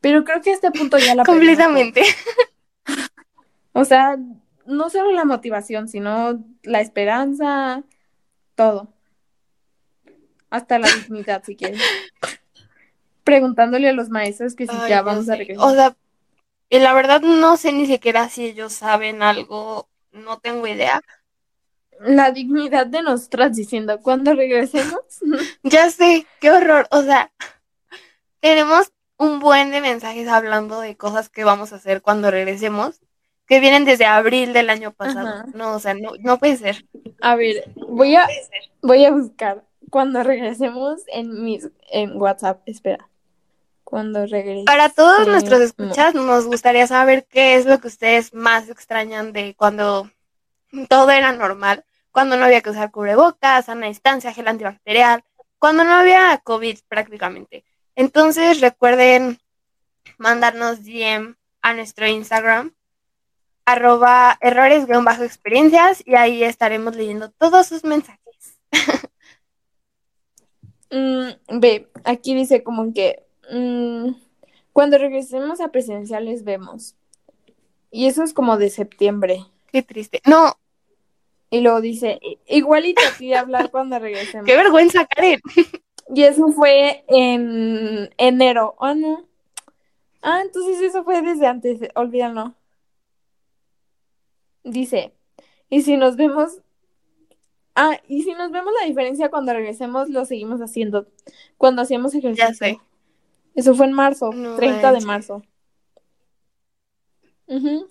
[0.00, 2.02] pero creo que a este punto ya la Completamente.
[3.76, 4.16] O sea,
[4.66, 7.82] no solo la motivación, sino la esperanza,
[8.54, 8.94] todo.
[10.48, 11.80] Hasta la dignidad, si quieres.
[13.24, 15.66] Preguntándole a los maestros que si Ay, ya vamos a regresar.
[15.66, 15.96] O sea,
[16.68, 21.02] y la verdad no sé ni siquiera si ellos saben algo, no tengo idea.
[22.00, 25.00] La dignidad de nosotras diciendo, cuando regresemos,
[25.62, 26.86] Ya sé, qué horror.
[26.90, 27.32] O sea,
[28.40, 33.00] tenemos un buen de mensajes hablando de cosas que vamos a hacer cuando regresemos,
[33.46, 35.28] que vienen desde abril del año pasado.
[35.28, 35.46] Ajá.
[35.54, 36.86] No, o sea, no, no puede ser.
[37.20, 38.26] a ver, voy a,
[38.82, 43.08] voy a buscar cuando regresemos en mis, en WhatsApp, espera.
[43.94, 44.26] Cuando.
[44.66, 49.54] Para todos nuestros escuchas, nos gustaría saber qué es lo que ustedes más extrañan de
[49.56, 50.10] cuando
[50.88, 55.22] todo era normal, cuando no había que usar cubrebocas, sana distancia, gel antibacterial,
[55.60, 57.64] cuando no había COVID prácticamente.
[57.94, 59.38] Entonces recuerden
[60.18, 62.74] mandarnos DM a nuestro Instagram,
[63.64, 68.58] arroba errores-experiencias y ahí estaremos leyendo todos sus mensajes.
[70.90, 74.08] Mm, ve, aquí dice como que mm,
[74.72, 76.96] cuando regresemos a presenciales vemos.
[77.90, 79.44] Y eso es como de septiembre.
[79.72, 80.20] Qué triste.
[80.26, 80.54] No,
[81.50, 84.46] Y luego dice, "I- igualito a ti hablar cuando regresemos.
[84.46, 85.40] qué vergüenza, Karen.
[86.12, 88.74] Y eso fue en enero.
[88.78, 89.24] Oh, no.
[90.20, 92.54] Ah, entonces eso fue desde antes, olvídalo.
[94.64, 95.12] Dice,
[95.68, 96.60] y si nos vemos,
[97.74, 101.06] ah, y si nos vemos la diferencia cuando regresemos, lo seguimos haciendo.
[101.58, 102.48] Cuando hacíamos ejercicio.
[102.48, 102.78] Ya sé.
[103.54, 105.42] Eso fue en marzo, No 30 de marzo.
[107.46, 107.88] Ujú.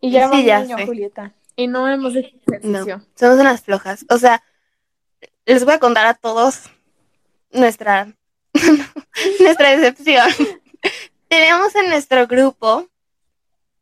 [0.00, 0.86] Y ya Sí, ya.
[0.86, 1.34] Julieta.
[1.56, 3.06] Y no hemos hecho No, ejercicio.
[3.16, 4.04] somos unas flojas.
[4.10, 4.42] O sea,
[5.44, 6.70] les voy a contar a todos
[7.50, 8.14] nuestra,
[9.40, 10.28] nuestra decepción.
[11.28, 12.86] Tenemos en nuestro grupo,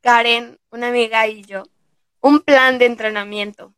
[0.00, 1.64] Karen, una amiga y yo,
[2.20, 3.72] un plan de entrenamiento.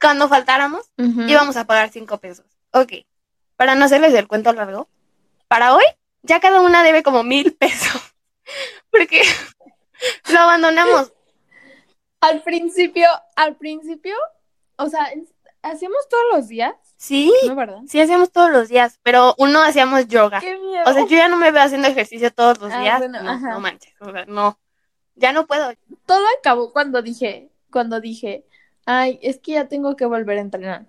[0.00, 2.46] Cuando faltáramos, íbamos a pagar cinco pesos.
[2.72, 2.92] Ok,
[3.56, 4.88] para no hacerles el cuento largo,
[5.48, 5.84] para hoy
[6.22, 8.00] ya cada una debe como mil pesos.
[8.90, 9.22] Porque
[10.32, 11.12] lo abandonamos.
[12.20, 13.06] Al principio,
[13.36, 14.14] al principio,
[14.76, 15.08] o sea,
[15.62, 17.78] hacemos todos los días, Sí, ¿no, verdad?
[17.88, 20.38] sí hacíamos todos los días, pero uno hacíamos yoga.
[20.40, 20.82] ¡Qué miedo!
[20.86, 22.98] O sea, yo ya no me veo haciendo ejercicio todos los Ah, días.
[22.98, 23.94] bueno, no, no manches.
[24.00, 24.58] O sea, no.
[25.14, 25.72] Ya no puedo.
[26.04, 28.44] Todo acabó cuando dije, cuando dije,
[28.84, 30.86] ay, es que ya tengo que volver a entrenar.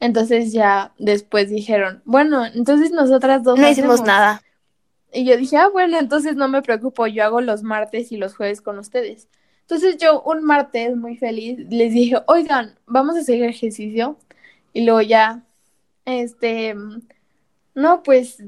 [0.00, 4.06] Entonces ya después dijeron, bueno, entonces nosotras dos No lo hicimos hacemos.
[4.06, 4.42] nada.
[5.14, 8.34] Y yo dije, ah, bueno, entonces no me preocupo, yo hago los martes y los
[8.34, 9.28] jueves con ustedes.
[9.62, 14.18] Entonces yo un martes muy feliz les dije, oigan, vamos a hacer ejercicio.
[14.72, 15.44] Y luego ya,
[16.04, 16.74] este,
[17.74, 18.42] no, pues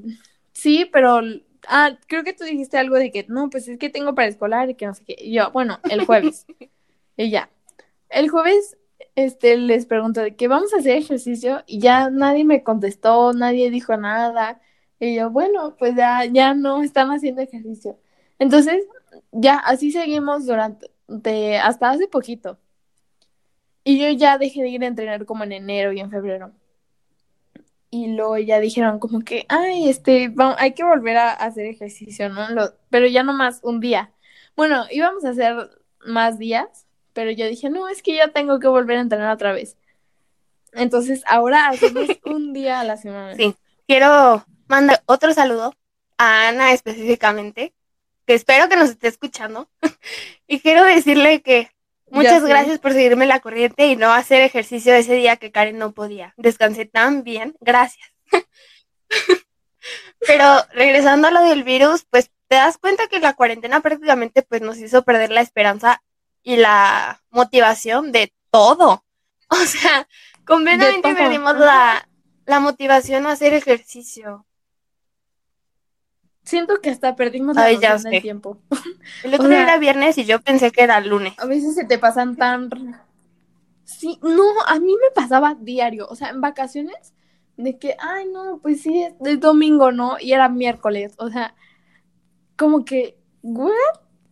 [0.53, 1.21] sí, pero,
[1.69, 4.69] ah, creo que tú dijiste algo de que, no, pues es que tengo para escolar
[4.69, 5.17] y que no sé qué.
[5.19, 6.47] Y yo, bueno, el jueves.
[7.17, 7.49] y ya.
[8.11, 8.77] el jueves
[9.15, 13.71] este, les pregunto de que vamos a hacer ejercicio y ya nadie me contestó, nadie
[13.71, 14.61] dijo nada.
[14.99, 17.99] Y yo, bueno, pues ya, ya no están haciendo ejercicio.
[18.39, 18.85] Entonces,
[19.33, 20.89] ya así seguimos durante,
[21.59, 22.59] hasta hace poquito.
[23.85, 26.53] Y yo ya dejé de ir a entrenar como en enero y en febrero.
[27.91, 32.47] Y luego ya dijeron como que, ay, este, hay que volver a hacer ejercicio, ¿no?
[32.91, 34.13] pero ya no más un día.
[34.57, 35.71] Bueno, íbamos a hacer
[36.05, 39.53] más días, pero yo dije, no, es que ya tengo que volver a entrenar otra
[39.53, 39.77] vez.
[40.73, 43.35] Entonces, ahora hacemos un día a la semana.
[43.37, 43.55] Sí,
[43.87, 45.75] quiero mandar otro saludo
[46.19, 47.75] a Ana específicamente,
[48.27, 49.69] que espero que nos esté escuchando.
[50.47, 51.71] y quiero decirle que
[52.11, 55.93] muchas gracias por seguirme la corriente y no hacer ejercicio ese día que Karen no
[55.93, 56.35] podía.
[56.37, 58.09] Descansé tan bien, gracias.
[60.27, 64.63] Pero regresando a lo del virus, pues te das cuenta que la cuarentena prácticamente pues
[64.63, 66.03] nos hizo perder la esperanza
[66.43, 69.03] y la motivación de todo.
[69.49, 70.09] O sea,
[70.45, 72.09] completamente perdimos la,
[72.47, 74.46] la motivación a hacer ejercicio.
[76.47, 78.59] Siento que hasta perdimos la noción del tiempo.
[79.25, 81.35] El otro día era viernes y yo pensé que era lunes.
[81.39, 82.71] A veces se te pasan tan...
[83.83, 87.15] Sí, no, a mí me pasaba diario, o sea, en vacaciones,
[87.57, 90.19] de que, ay, no, pues sí, es, domingo, ¿no?
[90.21, 91.55] Y era miércoles, o sea,
[92.57, 93.73] como que, ¿what?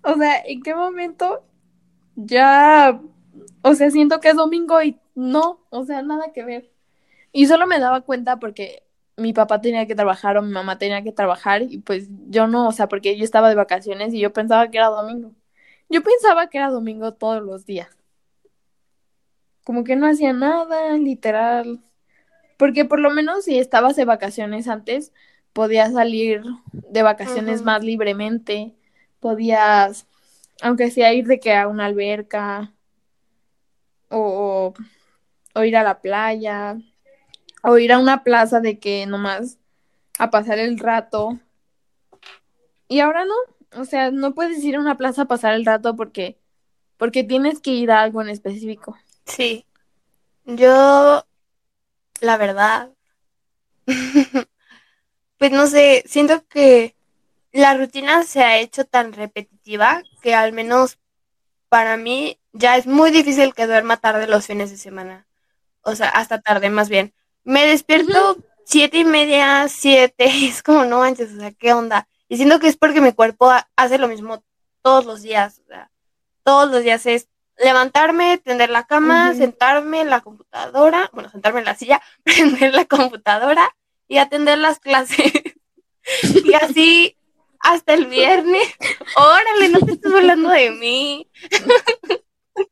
[0.03, 1.44] O sea, ¿en qué momento
[2.14, 3.00] ya,
[3.62, 6.70] o sea, siento que es domingo y no, o sea, nada que ver.
[7.33, 8.84] Y solo me daba cuenta porque
[9.16, 12.68] mi papá tenía que trabajar o mi mamá tenía que trabajar y pues yo no,
[12.68, 15.33] o sea, porque yo estaba de vacaciones y yo pensaba que era domingo.
[15.88, 17.88] Yo pensaba que era domingo todos los días.
[19.64, 21.81] Como que no hacía nada, literal.
[22.57, 25.12] Porque por lo menos si estabas de vacaciones antes,
[25.53, 28.74] podías salir de vacaciones más libremente,
[29.20, 30.07] podías,
[30.62, 32.72] aunque sea ir de que a una alberca
[34.11, 34.74] o,
[35.55, 36.79] o ir a la playa
[37.64, 39.59] o ir a una plaza de que nomás
[40.18, 41.40] a pasar el rato.
[42.88, 43.35] Y ahora no,
[43.81, 46.38] o sea, no puedes ir a una plaza a pasar el rato porque
[46.98, 48.96] porque tienes que ir a algo en específico.
[49.27, 49.66] Sí.
[50.44, 51.27] Yo
[52.20, 52.90] la verdad
[55.38, 56.96] pues no sé, siento que
[57.53, 60.98] la rutina se ha hecho tan repetitiva que al menos
[61.68, 65.27] para mí ya es muy difícil que duerma tarde los fines de semana.
[65.83, 67.13] O sea, hasta tarde más bien.
[67.44, 72.09] Me despierto siete y media, siete, es como no manches, o sea, ¿qué onda?
[72.28, 74.42] Y siento que es porque mi cuerpo hace lo mismo
[74.83, 75.90] todos los días, o sea,
[76.42, 77.28] todos los días es
[77.59, 82.85] levantarme, tender la cama, sentarme en la computadora, bueno, sentarme en la silla, prender la
[82.85, 83.74] computadora
[84.09, 85.33] y atender las clases.
[86.44, 87.16] y así
[87.61, 88.68] hasta el viernes.
[89.16, 91.30] Órale, no te estás hablando de mí.
[92.57, 92.69] Es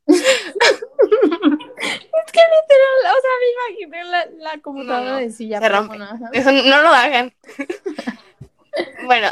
[2.31, 5.59] que literal, o sea, me imaginé la, la computadora de silla.
[5.59, 5.97] Se rompe.
[6.33, 7.33] Eso no lo hagan.
[9.05, 9.29] bueno.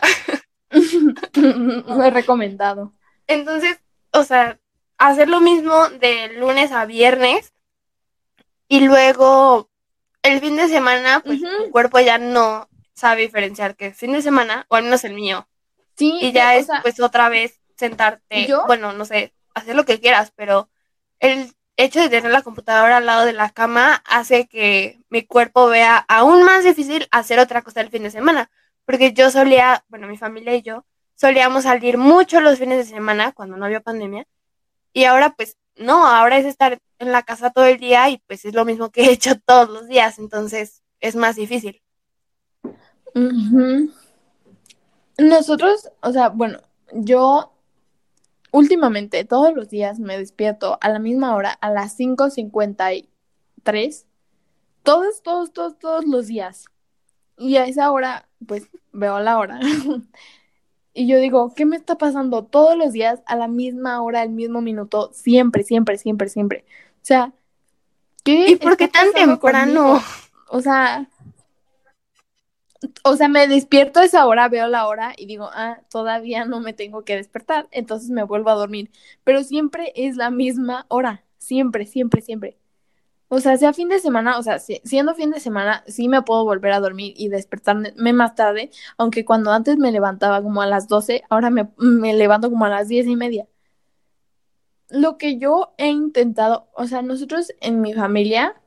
[1.34, 2.94] Lo he recomendado.
[3.28, 3.80] Entonces,
[4.12, 4.60] o sea,
[4.98, 7.54] hacer lo mismo de lunes a viernes
[8.68, 9.70] y luego
[10.24, 14.22] el fin de semana, pues tu cuerpo ya no sabe diferenciar que es fin de
[14.22, 15.48] semana, o al menos el mío.
[15.96, 16.20] Sí.
[16.22, 20.70] Y ya es pues otra vez sentarte, bueno, no sé, hacer lo que quieras, pero
[21.20, 25.68] el hecho de tener la computadora al lado de la cama hace que mi cuerpo
[25.68, 28.52] vea aún más difícil hacer otra cosa el fin de semana.
[28.86, 30.86] Porque yo solía, bueno, mi familia y yo
[31.16, 34.26] solíamos salir mucho los fines de semana cuando no había pandemia.
[34.94, 38.46] Y ahora pues no, ahora es estar en la casa todo el día y pues
[38.46, 41.82] es lo mismo que he hecho todos los días, entonces es más difícil.
[45.18, 46.60] Nosotros, o sea, bueno,
[46.94, 47.54] yo
[48.52, 54.06] últimamente todos los días me despierto a la misma hora, a las 5.53.
[54.84, 56.66] Todos, todos, todos, todos los días.
[57.38, 59.60] Y a esa hora, pues veo la hora.
[60.94, 64.30] y yo digo, ¿qué me está pasando todos los días a la misma hora, al
[64.30, 65.12] mismo minuto?
[65.14, 66.66] Siempre, siempre, siempre, siempre.
[66.96, 67.34] O sea,
[68.24, 68.52] ¿qué?
[68.52, 70.00] ¿Y por qué tan temprano?
[70.50, 71.10] O sea,
[73.04, 76.74] o sea, me despierto esa hora, veo la hora y digo, ah, todavía no me
[76.74, 78.92] tengo que despertar, entonces me vuelvo a dormir.
[79.24, 82.58] Pero siempre es la misma hora, siempre, siempre, siempre.
[83.30, 86.44] O sea, sea fin de semana, o sea, siendo fin de semana, sí me puedo
[86.44, 90.88] volver a dormir y despertarme más tarde, aunque cuando antes me levantaba como a las
[90.88, 93.48] 12, ahora me, me levanto como a las diez y media.
[94.90, 98.62] Lo que yo he intentado, o sea, nosotros en mi familia,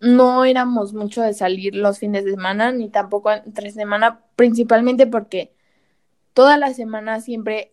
[0.00, 5.52] no éramos mucho de salir los fines de semana, ni tampoco entre semana, principalmente porque
[6.34, 7.72] toda la semana siempre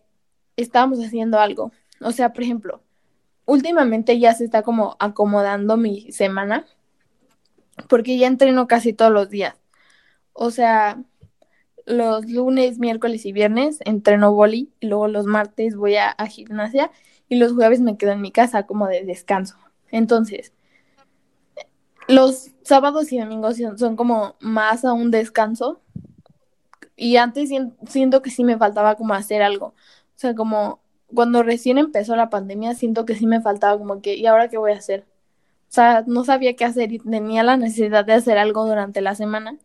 [0.56, 1.72] estábamos haciendo algo.
[2.00, 2.82] O sea, por ejemplo,
[3.44, 6.66] últimamente ya se está como acomodando mi semana
[7.88, 9.54] porque ya entreno casi todos los días.
[10.32, 11.02] O sea,
[11.86, 16.90] los lunes, miércoles y viernes entreno boli y luego los martes voy a, gimnasia
[17.28, 19.56] y los jueves me quedo en mi casa como de descanso.
[19.90, 20.52] Entonces,
[22.08, 25.80] los sábados y domingos son como más a un descanso
[26.96, 27.50] y antes
[27.88, 29.66] siento que sí me faltaba como hacer algo.
[29.68, 29.74] O
[30.18, 30.80] sea, como
[31.14, 34.58] cuando recién empezó la pandemia, siento que sí me faltaba como que, ¿y ahora qué
[34.58, 35.04] voy a hacer?
[35.70, 39.14] O sea, no sabía qué hacer y tenía la necesidad de hacer algo durante la
[39.14, 39.58] semana.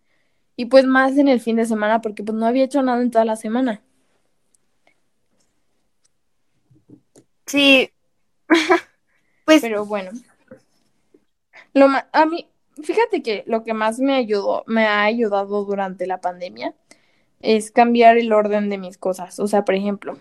[0.58, 3.12] Y pues más en el fin de semana porque pues no había hecho nada en
[3.12, 3.82] toda la semana.
[7.46, 7.92] Sí.
[9.46, 10.12] pues pero bueno.
[11.74, 12.51] Lo a mí
[12.84, 16.74] fíjate que lo que más me ayudó, me ha ayudado durante la pandemia
[17.41, 19.39] es cambiar el orden de mis cosas.
[19.39, 20.17] O sea, por ejemplo,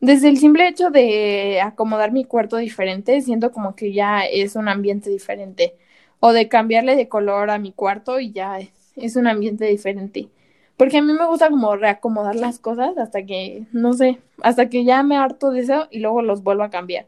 [0.00, 4.68] desde el simple hecho de acomodar mi cuarto diferente, siento como que ya es un
[4.68, 5.76] ambiente diferente.
[6.20, 8.58] O de cambiarle de color a mi cuarto y ya
[8.96, 10.28] es, un ambiente diferente.
[10.76, 14.84] Porque a mí me gusta como reacomodar las cosas hasta que, no sé, hasta que
[14.84, 17.06] ya me harto de eso y luego los vuelvo a cambiar.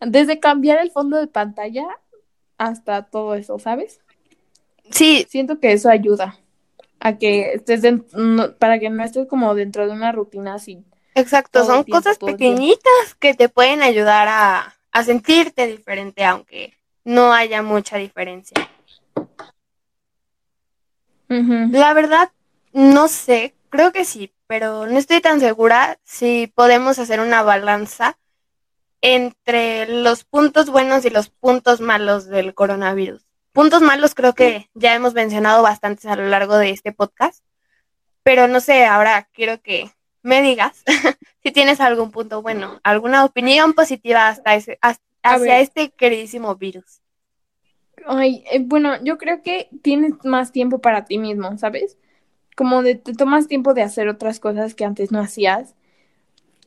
[0.00, 1.86] Desde cambiar el fondo de pantalla
[2.58, 4.00] hasta todo eso, ¿sabes?
[4.90, 5.26] Sí.
[5.28, 6.38] Siento que eso ayuda
[7.00, 7.82] a que estés
[8.58, 10.84] para que no estés como dentro de una rutina así.
[11.14, 17.62] Exacto, son cosas pequeñitas que te pueden ayudar a, a sentirte diferente, aunque no haya
[17.62, 18.68] mucha diferencia.
[21.28, 22.30] La verdad,
[22.72, 28.16] no sé, creo que sí, pero no estoy tan segura si podemos hacer una balanza
[29.00, 33.24] entre los puntos buenos y los puntos malos del coronavirus.
[33.52, 37.44] Puntos malos creo que ya hemos mencionado bastantes a lo largo de este podcast,
[38.22, 39.90] pero no sé, ahora quiero que
[40.22, 40.84] me digas
[41.42, 44.78] si tienes algún punto bueno, alguna opinión positiva hasta ese,
[45.22, 47.00] hacia este queridísimo virus.
[48.06, 51.98] Ay, eh, bueno, yo creo que tienes más tiempo para ti mismo, ¿sabes?
[52.56, 55.74] Como de te tomas tiempo de hacer otras cosas que antes no hacías.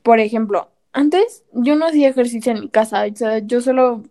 [0.03, 4.03] Por ejemplo, antes yo no hacía ejercicio en mi casa, o sea, yo solo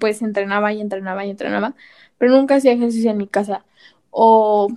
[0.00, 1.74] pues entrenaba y entrenaba y entrenaba
[2.18, 3.64] pero nunca hacía ejercicio en mi casa.
[4.10, 4.68] O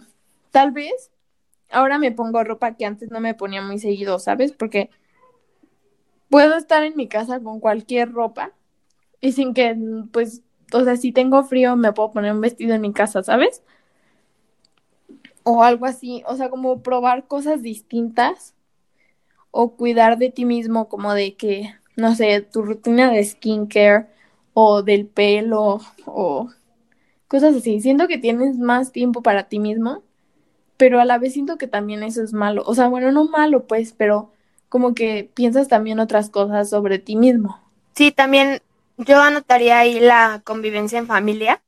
[0.51, 1.11] tal vez
[1.69, 4.51] ahora me pongo ropa que antes no me ponía muy seguido, ¿sabes?
[4.53, 4.89] Porque
[6.29, 8.51] puedo estar en mi casa con cualquier ropa
[9.19, 9.75] y sin que,
[10.11, 10.43] pues,
[10.73, 13.63] o sea, si tengo frío me puedo poner un vestido en mi casa, ¿sabes?
[15.43, 18.53] O algo así, o sea, como probar cosas distintas
[19.51, 24.07] o cuidar de ti mismo, como de que, no sé, tu rutina de skincare
[24.53, 26.49] o del pelo o
[27.27, 27.79] cosas así.
[27.81, 30.03] Siento que tienes más tiempo para ti mismo,
[30.77, 32.63] pero a la vez siento que también eso es malo.
[32.65, 34.31] O sea, bueno, no malo, pues, pero
[34.67, 37.59] como que piensas también otras cosas sobre ti mismo.
[37.93, 38.61] Sí, también
[38.97, 41.61] yo anotaría ahí la convivencia en familia,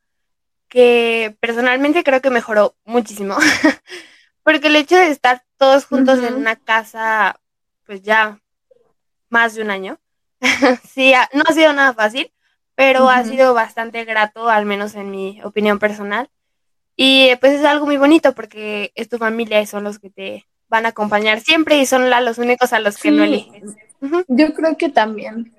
[0.67, 3.35] que personalmente creo que mejoró muchísimo.
[4.43, 7.39] Porque el hecho de estar todos juntos en una casa,
[7.85, 8.39] pues ya
[9.29, 9.99] más de un año,
[10.89, 12.31] sí, no ha sido nada fácil,
[12.75, 16.29] pero ha sido bastante grato, al menos en mi opinión personal.
[16.95, 20.45] Y pues es algo muy bonito porque es tu familia y son los que te
[20.69, 23.75] van a acompañar siempre y son los únicos a los que no eliges.
[24.27, 25.53] Yo creo que también.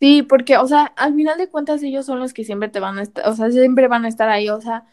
[0.00, 2.98] Sí, porque, o sea, al final de cuentas ellos son los que siempre te van
[2.98, 4.84] a estar, o sea, siempre van a estar ahí, o sea,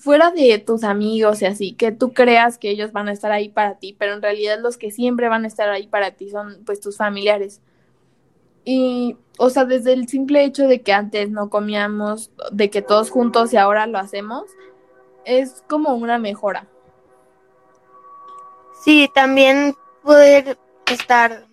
[0.00, 3.50] fuera de tus amigos y así, que tú creas que ellos van a estar ahí
[3.50, 6.62] para ti, pero en realidad los que siempre van a estar ahí para ti son
[6.64, 7.60] pues tus familiares.
[8.64, 13.10] Y, o sea, desde el simple hecho de que antes no comíamos, de que todos
[13.10, 14.44] juntos y ahora lo hacemos,
[15.26, 16.66] es como una mejora.
[18.82, 20.58] Sí, también poder
[20.90, 21.46] estar,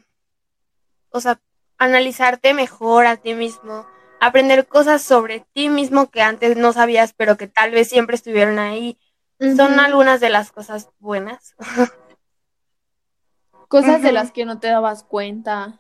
[1.12, 1.42] o sea,
[1.78, 3.86] analizarte mejor a ti mismo,
[4.20, 8.60] aprender cosas sobre ti mismo que antes no sabías, pero que tal vez siempre estuvieron
[8.60, 8.98] ahí.
[9.40, 11.56] Son algunas de las cosas buenas.
[13.68, 15.78] Cosas de las que no te dabas cuenta.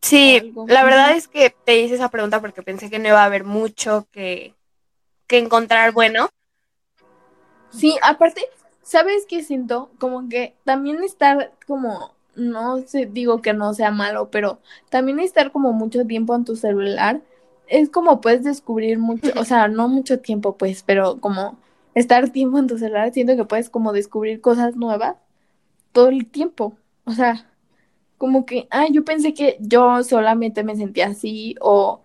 [0.00, 3.26] Sí, la verdad es que te hice esa pregunta porque pensé que no iba a
[3.26, 4.54] haber mucho que,
[5.28, 6.28] encontrar bueno.
[7.70, 8.42] Sí, aparte,
[8.82, 9.90] ¿sabes qué siento?
[9.98, 14.60] Como que también estar como, no sé, digo que no sea malo, pero
[14.90, 17.22] también estar como mucho tiempo en tu celular
[17.66, 21.58] es como puedes descubrir mucho, o sea, no mucho tiempo pues, pero como
[21.94, 25.16] estar tiempo en tu celular, siento que puedes como descubrir cosas nuevas
[25.92, 26.76] todo el tiempo.
[27.06, 27.50] O sea,
[28.18, 32.00] como que, ay, yo pensé que yo solamente me sentía así o,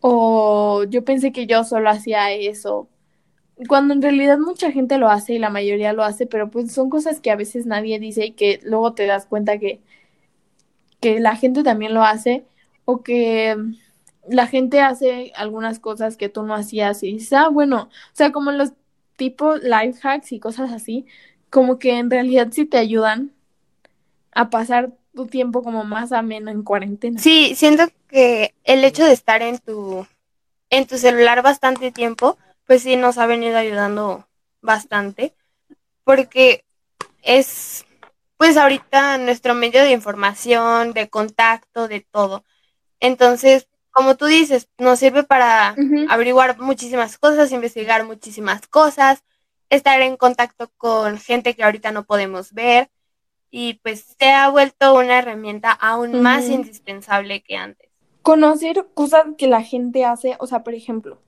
[0.00, 2.88] o yo pensé que yo solo hacía eso.
[3.68, 6.90] Cuando en realidad mucha gente lo hace y la mayoría lo hace, pero pues son
[6.90, 9.80] cosas que a veces nadie dice y que luego te das cuenta que,
[11.00, 12.44] que la gente también lo hace
[12.84, 13.56] o que
[14.28, 18.32] la gente hace algunas cosas que tú no hacías y dices, ah, bueno, o sea,
[18.32, 18.72] como los
[19.16, 21.06] tipo life hacks y cosas así,
[21.50, 23.32] como que en realidad sí te ayudan
[24.32, 27.20] a pasar tu tiempo como más ameno en cuarentena.
[27.20, 30.06] Sí, siento que el hecho de estar en tu
[30.70, 34.28] en tu celular bastante tiempo, pues sí nos ha venido ayudando
[34.60, 35.34] bastante,
[36.04, 36.64] porque
[37.22, 37.84] es
[38.36, 42.44] pues ahorita nuestro medio de información, de contacto, de todo.
[42.98, 45.76] Entonces, como tú dices, nos sirve para
[46.08, 49.22] averiguar muchísimas cosas, investigar muchísimas cosas,
[49.70, 52.90] estar en contacto con gente que ahorita no podemos ver
[53.50, 57.90] y pues se ha vuelto una herramienta aún más indispensable que antes.
[58.22, 61.20] Conocer cosas que la gente hace, o sea, por ejemplo,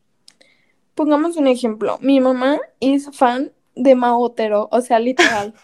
[0.94, 5.54] pongamos un ejemplo, mi mamá es fan de Maotero, o sea, literal.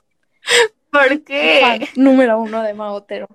[0.91, 1.59] ¿Por qué?
[1.61, 3.29] Fan número uno de Maotero.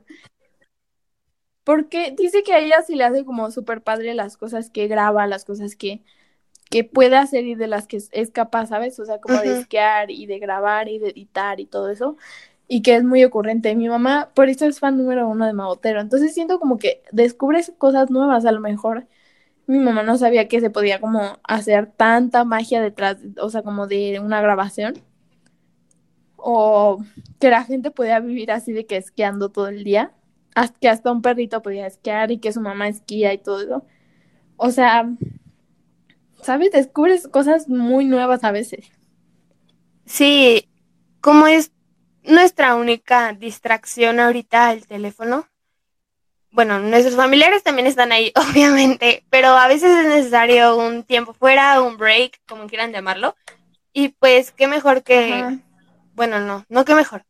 [1.63, 5.25] Porque dice que a ella sí le hace como súper padre las cosas que graba,
[5.25, 6.03] las cosas que,
[6.69, 8.99] que puede hacer y de las que es, capaz, ¿sabes?
[8.99, 12.17] O sea, como de esquiar y de grabar y de editar y todo eso.
[12.67, 13.75] Y que es muy ocurrente.
[13.75, 16.01] Mi mamá, por eso es fan número uno de Magotero.
[16.01, 19.07] Entonces siento como que descubres cosas nuevas a lo mejor.
[19.67, 23.87] Mi mamá no sabía que se podía como hacer tanta magia detrás, o sea, como
[23.87, 24.95] de una grabación.
[26.37, 27.03] O
[27.39, 30.13] que la gente podía vivir así de que esquiando todo el día
[30.79, 33.85] que hasta un perrito podía esquiar y que su mamá esquía y todo eso.
[34.57, 35.09] O sea,
[36.41, 36.71] ¿sabes?
[36.71, 38.91] Descubres cosas muy nuevas a veces.
[40.05, 40.69] Sí,
[41.19, 41.71] como es
[42.23, 45.47] nuestra única distracción ahorita el teléfono.
[46.55, 51.81] Bueno, nuestros familiares también están ahí, obviamente, pero a veces es necesario un tiempo fuera,
[51.81, 53.35] un break, como quieran llamarlo.
[53.93, 55.59] Y pues, qué mejor que...
[56.13, 57.25] Bueno, no, no qué mejor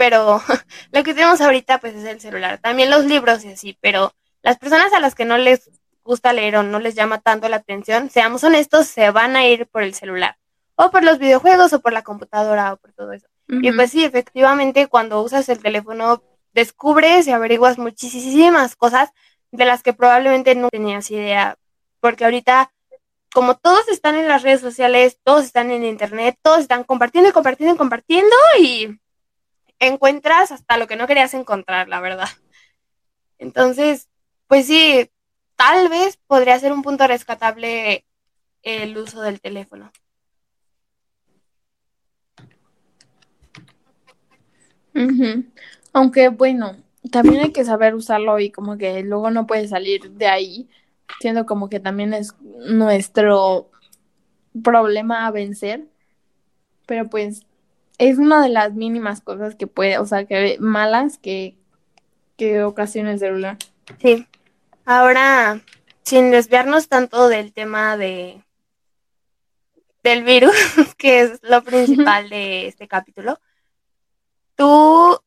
[0.00, 0.40] pero
[0.92, 2.56] lo que tenemos ahorita pues es el celular.
[2.56, 5.70] También los libros y así, pero las personas a las que no les
[6.02, 9.66] gusta leer o no les llama tanto la atención, seamos honestos, se van a ir
[9.66, 10.38] por el celular,
[10.74, 13.26] o por los videojuegos, o por la computadora, o por todo eso.
[13.48, 16.22] Y pues sí, efectivamente, cuando usas el teléfono,
[16.52, 19.10] descubres y averiguas muchísimas cosas
[19.50, 21.56] de las que probablemente no tenías idea,
[22.00, 22.72] porque ahorita,
[23.32, 27.32] como todos están en las redes sociales, todos están en internet, todos están compartiendo y
[27.32, 29.00] compartiendo y compartiendo y
[29.78, 32.28] encuentras hasta lo que no querías encontrar, la verdad.
[33.38, 34.08] Entonces,
[34.46, 35.10] pues sí,
[35.56, 38.04] tal vez podría ser un punto rescatable
[38.62, 39.90] el uso del teléfono.
[45.92, 46.76] Aunque bueno,
[47.10, 50.68] también hay que saber usarlo y como que luego no puedes salir de ahí,
[51.20, 53.70] siendo como que también es nuestro
[54.62, 55.86] problema a vencer.
[56.86, 57.46] Pero pues
[57.98, 61.56] es una de las mínimas cosas que puede, o sea, que malas que,
[62.36, 63.56] que ocasiona el celular.
[64.00, 64.26] Sí.
[64.84, 65.60] Ahora,
[66.02, 68.42] sin desviarnos tanto del tema de
[70.02, 70.54] del virus,
[70.96, 73.38] que es lo principal de este capítulo,
[74.56, 75.20] ¿tú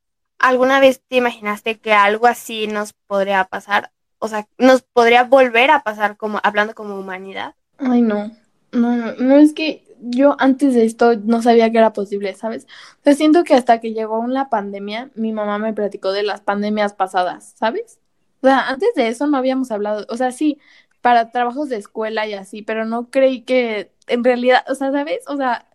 [0.44, 3.92] alguna vez te imaginaste que algo así nos podría pasar?
[4.20, 7.56] O sea, nos podría volver a pasar como hablando como humanidad.
[7.78, 8.32] Ay, no.
[8.72, 12.68] No, no, no es que yo antes de esto no sabía que era posible, ¿sabes?
[13.00, 16.42] O sea, siento que hasta que llegó la pandemia, mi mamá me platicó de las
[16.42, 18.00] pandemias pasadas, ¿sabes?
[18.42, 20.60] O sea, antes de eso no habíamos hablado, o sea, sí,
[21.02, 25.24] para trabajos de escuela y así, pero no creí que en realidad, o sea, ¿sabes?
[25.28, 25.68] O sea,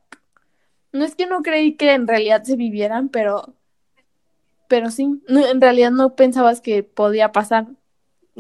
[0.93, 3.55] no es que no creí que en realidad se vivieran, pero,
[4.69, 7.67] pero sí, en realidad no pensabas que podía pasar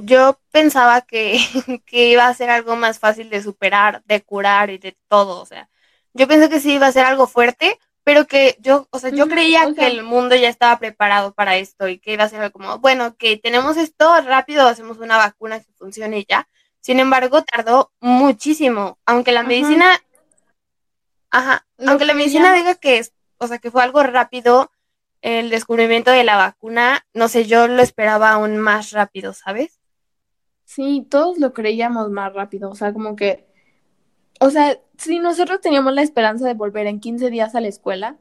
[0.00, 1.38] yo pensaba que,
[1.86, 5.40] que, iba a ser algo más fácil de superar, de curar y de todo.
[5.40, 5.68] O sea,
[6.14, 9.28] yo pensé que sí iba a ser algo fuerte, pero que yo, o sea, yo
[9.28, 12.78] creía que el mundo ya estaba preparado para esto y que iba a ser como,
[12.78, 16.48] bueno, que tenemos esto, rápido hacemos una vacuna que funcione y ya.
[16.80, 20.00] Sin embargo, tardó muchísimo, aunque la medicina,
[21.30, 24.70] ajá, aunque la medicina diga que es, o sea, que fue algo rápido,
[25.22, 29.80] el descubrimiento de la vacuna, no sé, yo lo esperaba aún más rápido, ¿sabes?
[30.64, 33.46] Sí, todos lo creíamos más rápido, o sea, como que,
[34.40, 38.18] o sea, si nosotros teníamos la esperanza de volver en 15 días a la escuela,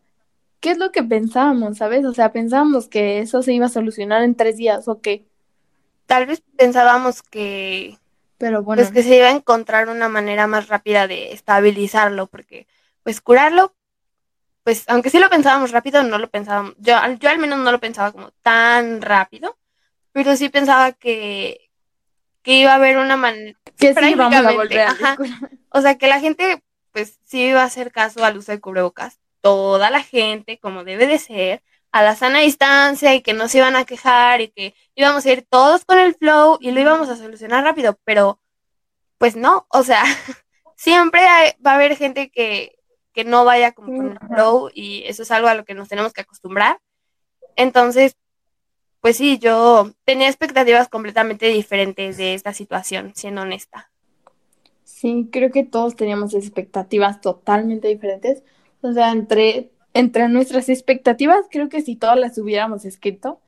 [0.59, 2.05] ¿qué es lo que pensábamos, sabes?
[2.05, 5.25] O sea, pensábamos que eso se iba a solucionar en tres días o qué.
[6.05, 7.97] Tal vez pensábamos que,
[8.37, 12.67] pero bueno, pues que se iba a encontrar una manera más rápida de estabilizarlo, porque
[13.03, 13.73] pues curarlo,
[14.67, 17.79] pues aunque sí lo pensábamos rápido, no lo pensábamos, yo, yo al menos no lo
[17.79, 19.57] pensaba como tan rápido,
[20.11, 21.69] pero sí pensaba que,
[22.41, 24.89] que iba a haber una manera que sí vamos a volver
[25.69, 26.61] o sea que la gente
[26.91, 31.07] pues sí iba a hacer caso al uso de cubrebocas toda la gente como debe
[31.07, 31.63] de ser
[31.93, 35.31] a la sana distancia y que no se iban a quejar y que íbamos a
[35.31, 38.41] ir todos con el flow y lo íbamos a solucionar rápido, pero
[39.17, 40.03] pues no, o sea,
[40.75, 41.21] siempre
[41.65, 42.76] va a haber gente que,
[43.17, 46.13] que no vaya con el flow y eso es algo a lo que nos tenemos
[46.13, 46.77] que acostumbrar.
[47.55, 48.15] Entonces,
[49.01, 53.89] pues sí, yo tenía expectativas completamente diferentes de esta situación, siendo honesta.
[54.83, 58.43] Sí, creo que todos teníamos expectativas totalmente diferentes.
[58.81, 63.41] O sea, entre, entre nuestras expectativas, creo que si todas las hubiéramos escrito,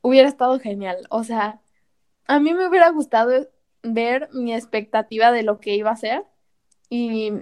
[0.00, 1.06] hubiera estado genial.
[1.10, 1.60] O sea,
[2.26, 3.50] a mí me hubiera gustado
[3.82, 6.24] ver mi expectativa de lo que iba a ser
[6.88, 7.32] y,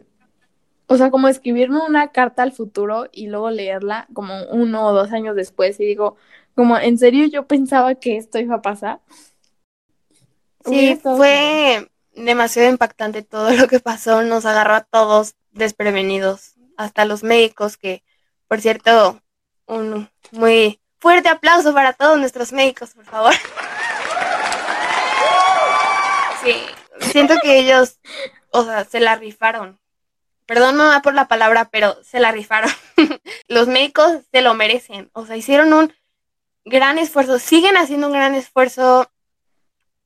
[0.87, 5.13] o sea, como escribirme una carta al futuro y luego leerla como uno o dos
[5.13, 6.17] años después y digo,
[6.55, 9.01] como, ¿en serio yo pensaba que esto iba a pasar?
[10.65, 17.23] Sí, fue demasiado impactante todo lo que pasó, nos agarró a todos desprevenidos, hasta los
[17.23, 18.03] médicos que,
[18.49, 19.21] por cierto,
[19.67, 23.33] un muy fuerte aplauso para todos nuestros médicos, por favor.
[26.43, 26.55] Sí,
[27.11, 27.99] siento que ellos,
[28.51, 29.79] o sea, se la rifaron.
[30.47, 32.71] Perdón mamá por la palabra, pero se la rifaron.
[33.49, 35.93] los médicos se lo merecen, o sea, hicieron un
[36.65, 39.11] gran esfuerzo, siguen haciendo un gran esfuerzo,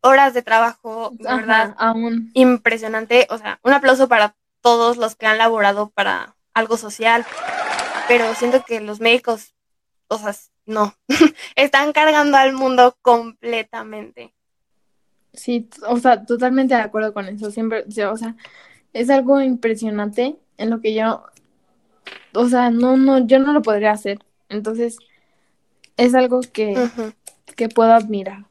[0.02, 2.30] horas de trabajo, verdad, aún.
[2.34, 3.26] impresionante.
[3.30, 7.26] O sea, un aplauso para todos los que han laborado para algo social,
[8.08, 9.54] pero siento que los médicos,
[10.08, 10.34] o sea,
[10.66, 10.94] no,
[11.54, 14.34] están cargando al mundo completamente.
[15.32, 17.50] Sí, o sea, totalmente de acuerdo con eso.
[17.50, 18.36] Siempre, o sea,
[18.92, 21.24] es algo impresionante en lo que yo,
[22.34, 24.18] o sea, no, no, yo no lo podría hacer.
[24.48, 24.98] Entonces,
[25.96, 26.76] es algo que,
[27.56, 28.46] que puedo admirar.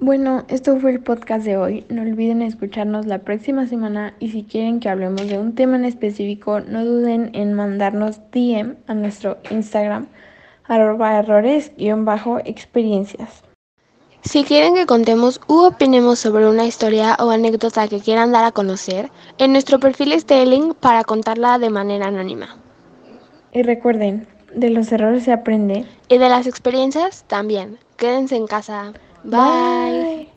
[0.00, 1.86] Bueno, esto fue el podcast de hoy.
[1.88, 5.84] No olviden escucharnos la próxima semana y si quieren que hablemos de un tema en
[5.84, 10.08] específico, no duden en mandarnos DM a nuestro Instagram
[10.64, 13.44] arroba errores-experiencias.
[14.24, 18.52] Si quieren que contemos u opinemos sobre una historia o anécdota que quieran dar a
[18.52, 22.56] conocer, en nuestro perfil está el link para contarla de manera anónima.
[23.52, 25.84] Y recuerden, de los errores se aprende.
[26.08, 27.78] Y de las experiencias también.
[27.96, 28.92] Quédense en casa.
[29.24, 30.30] Bye.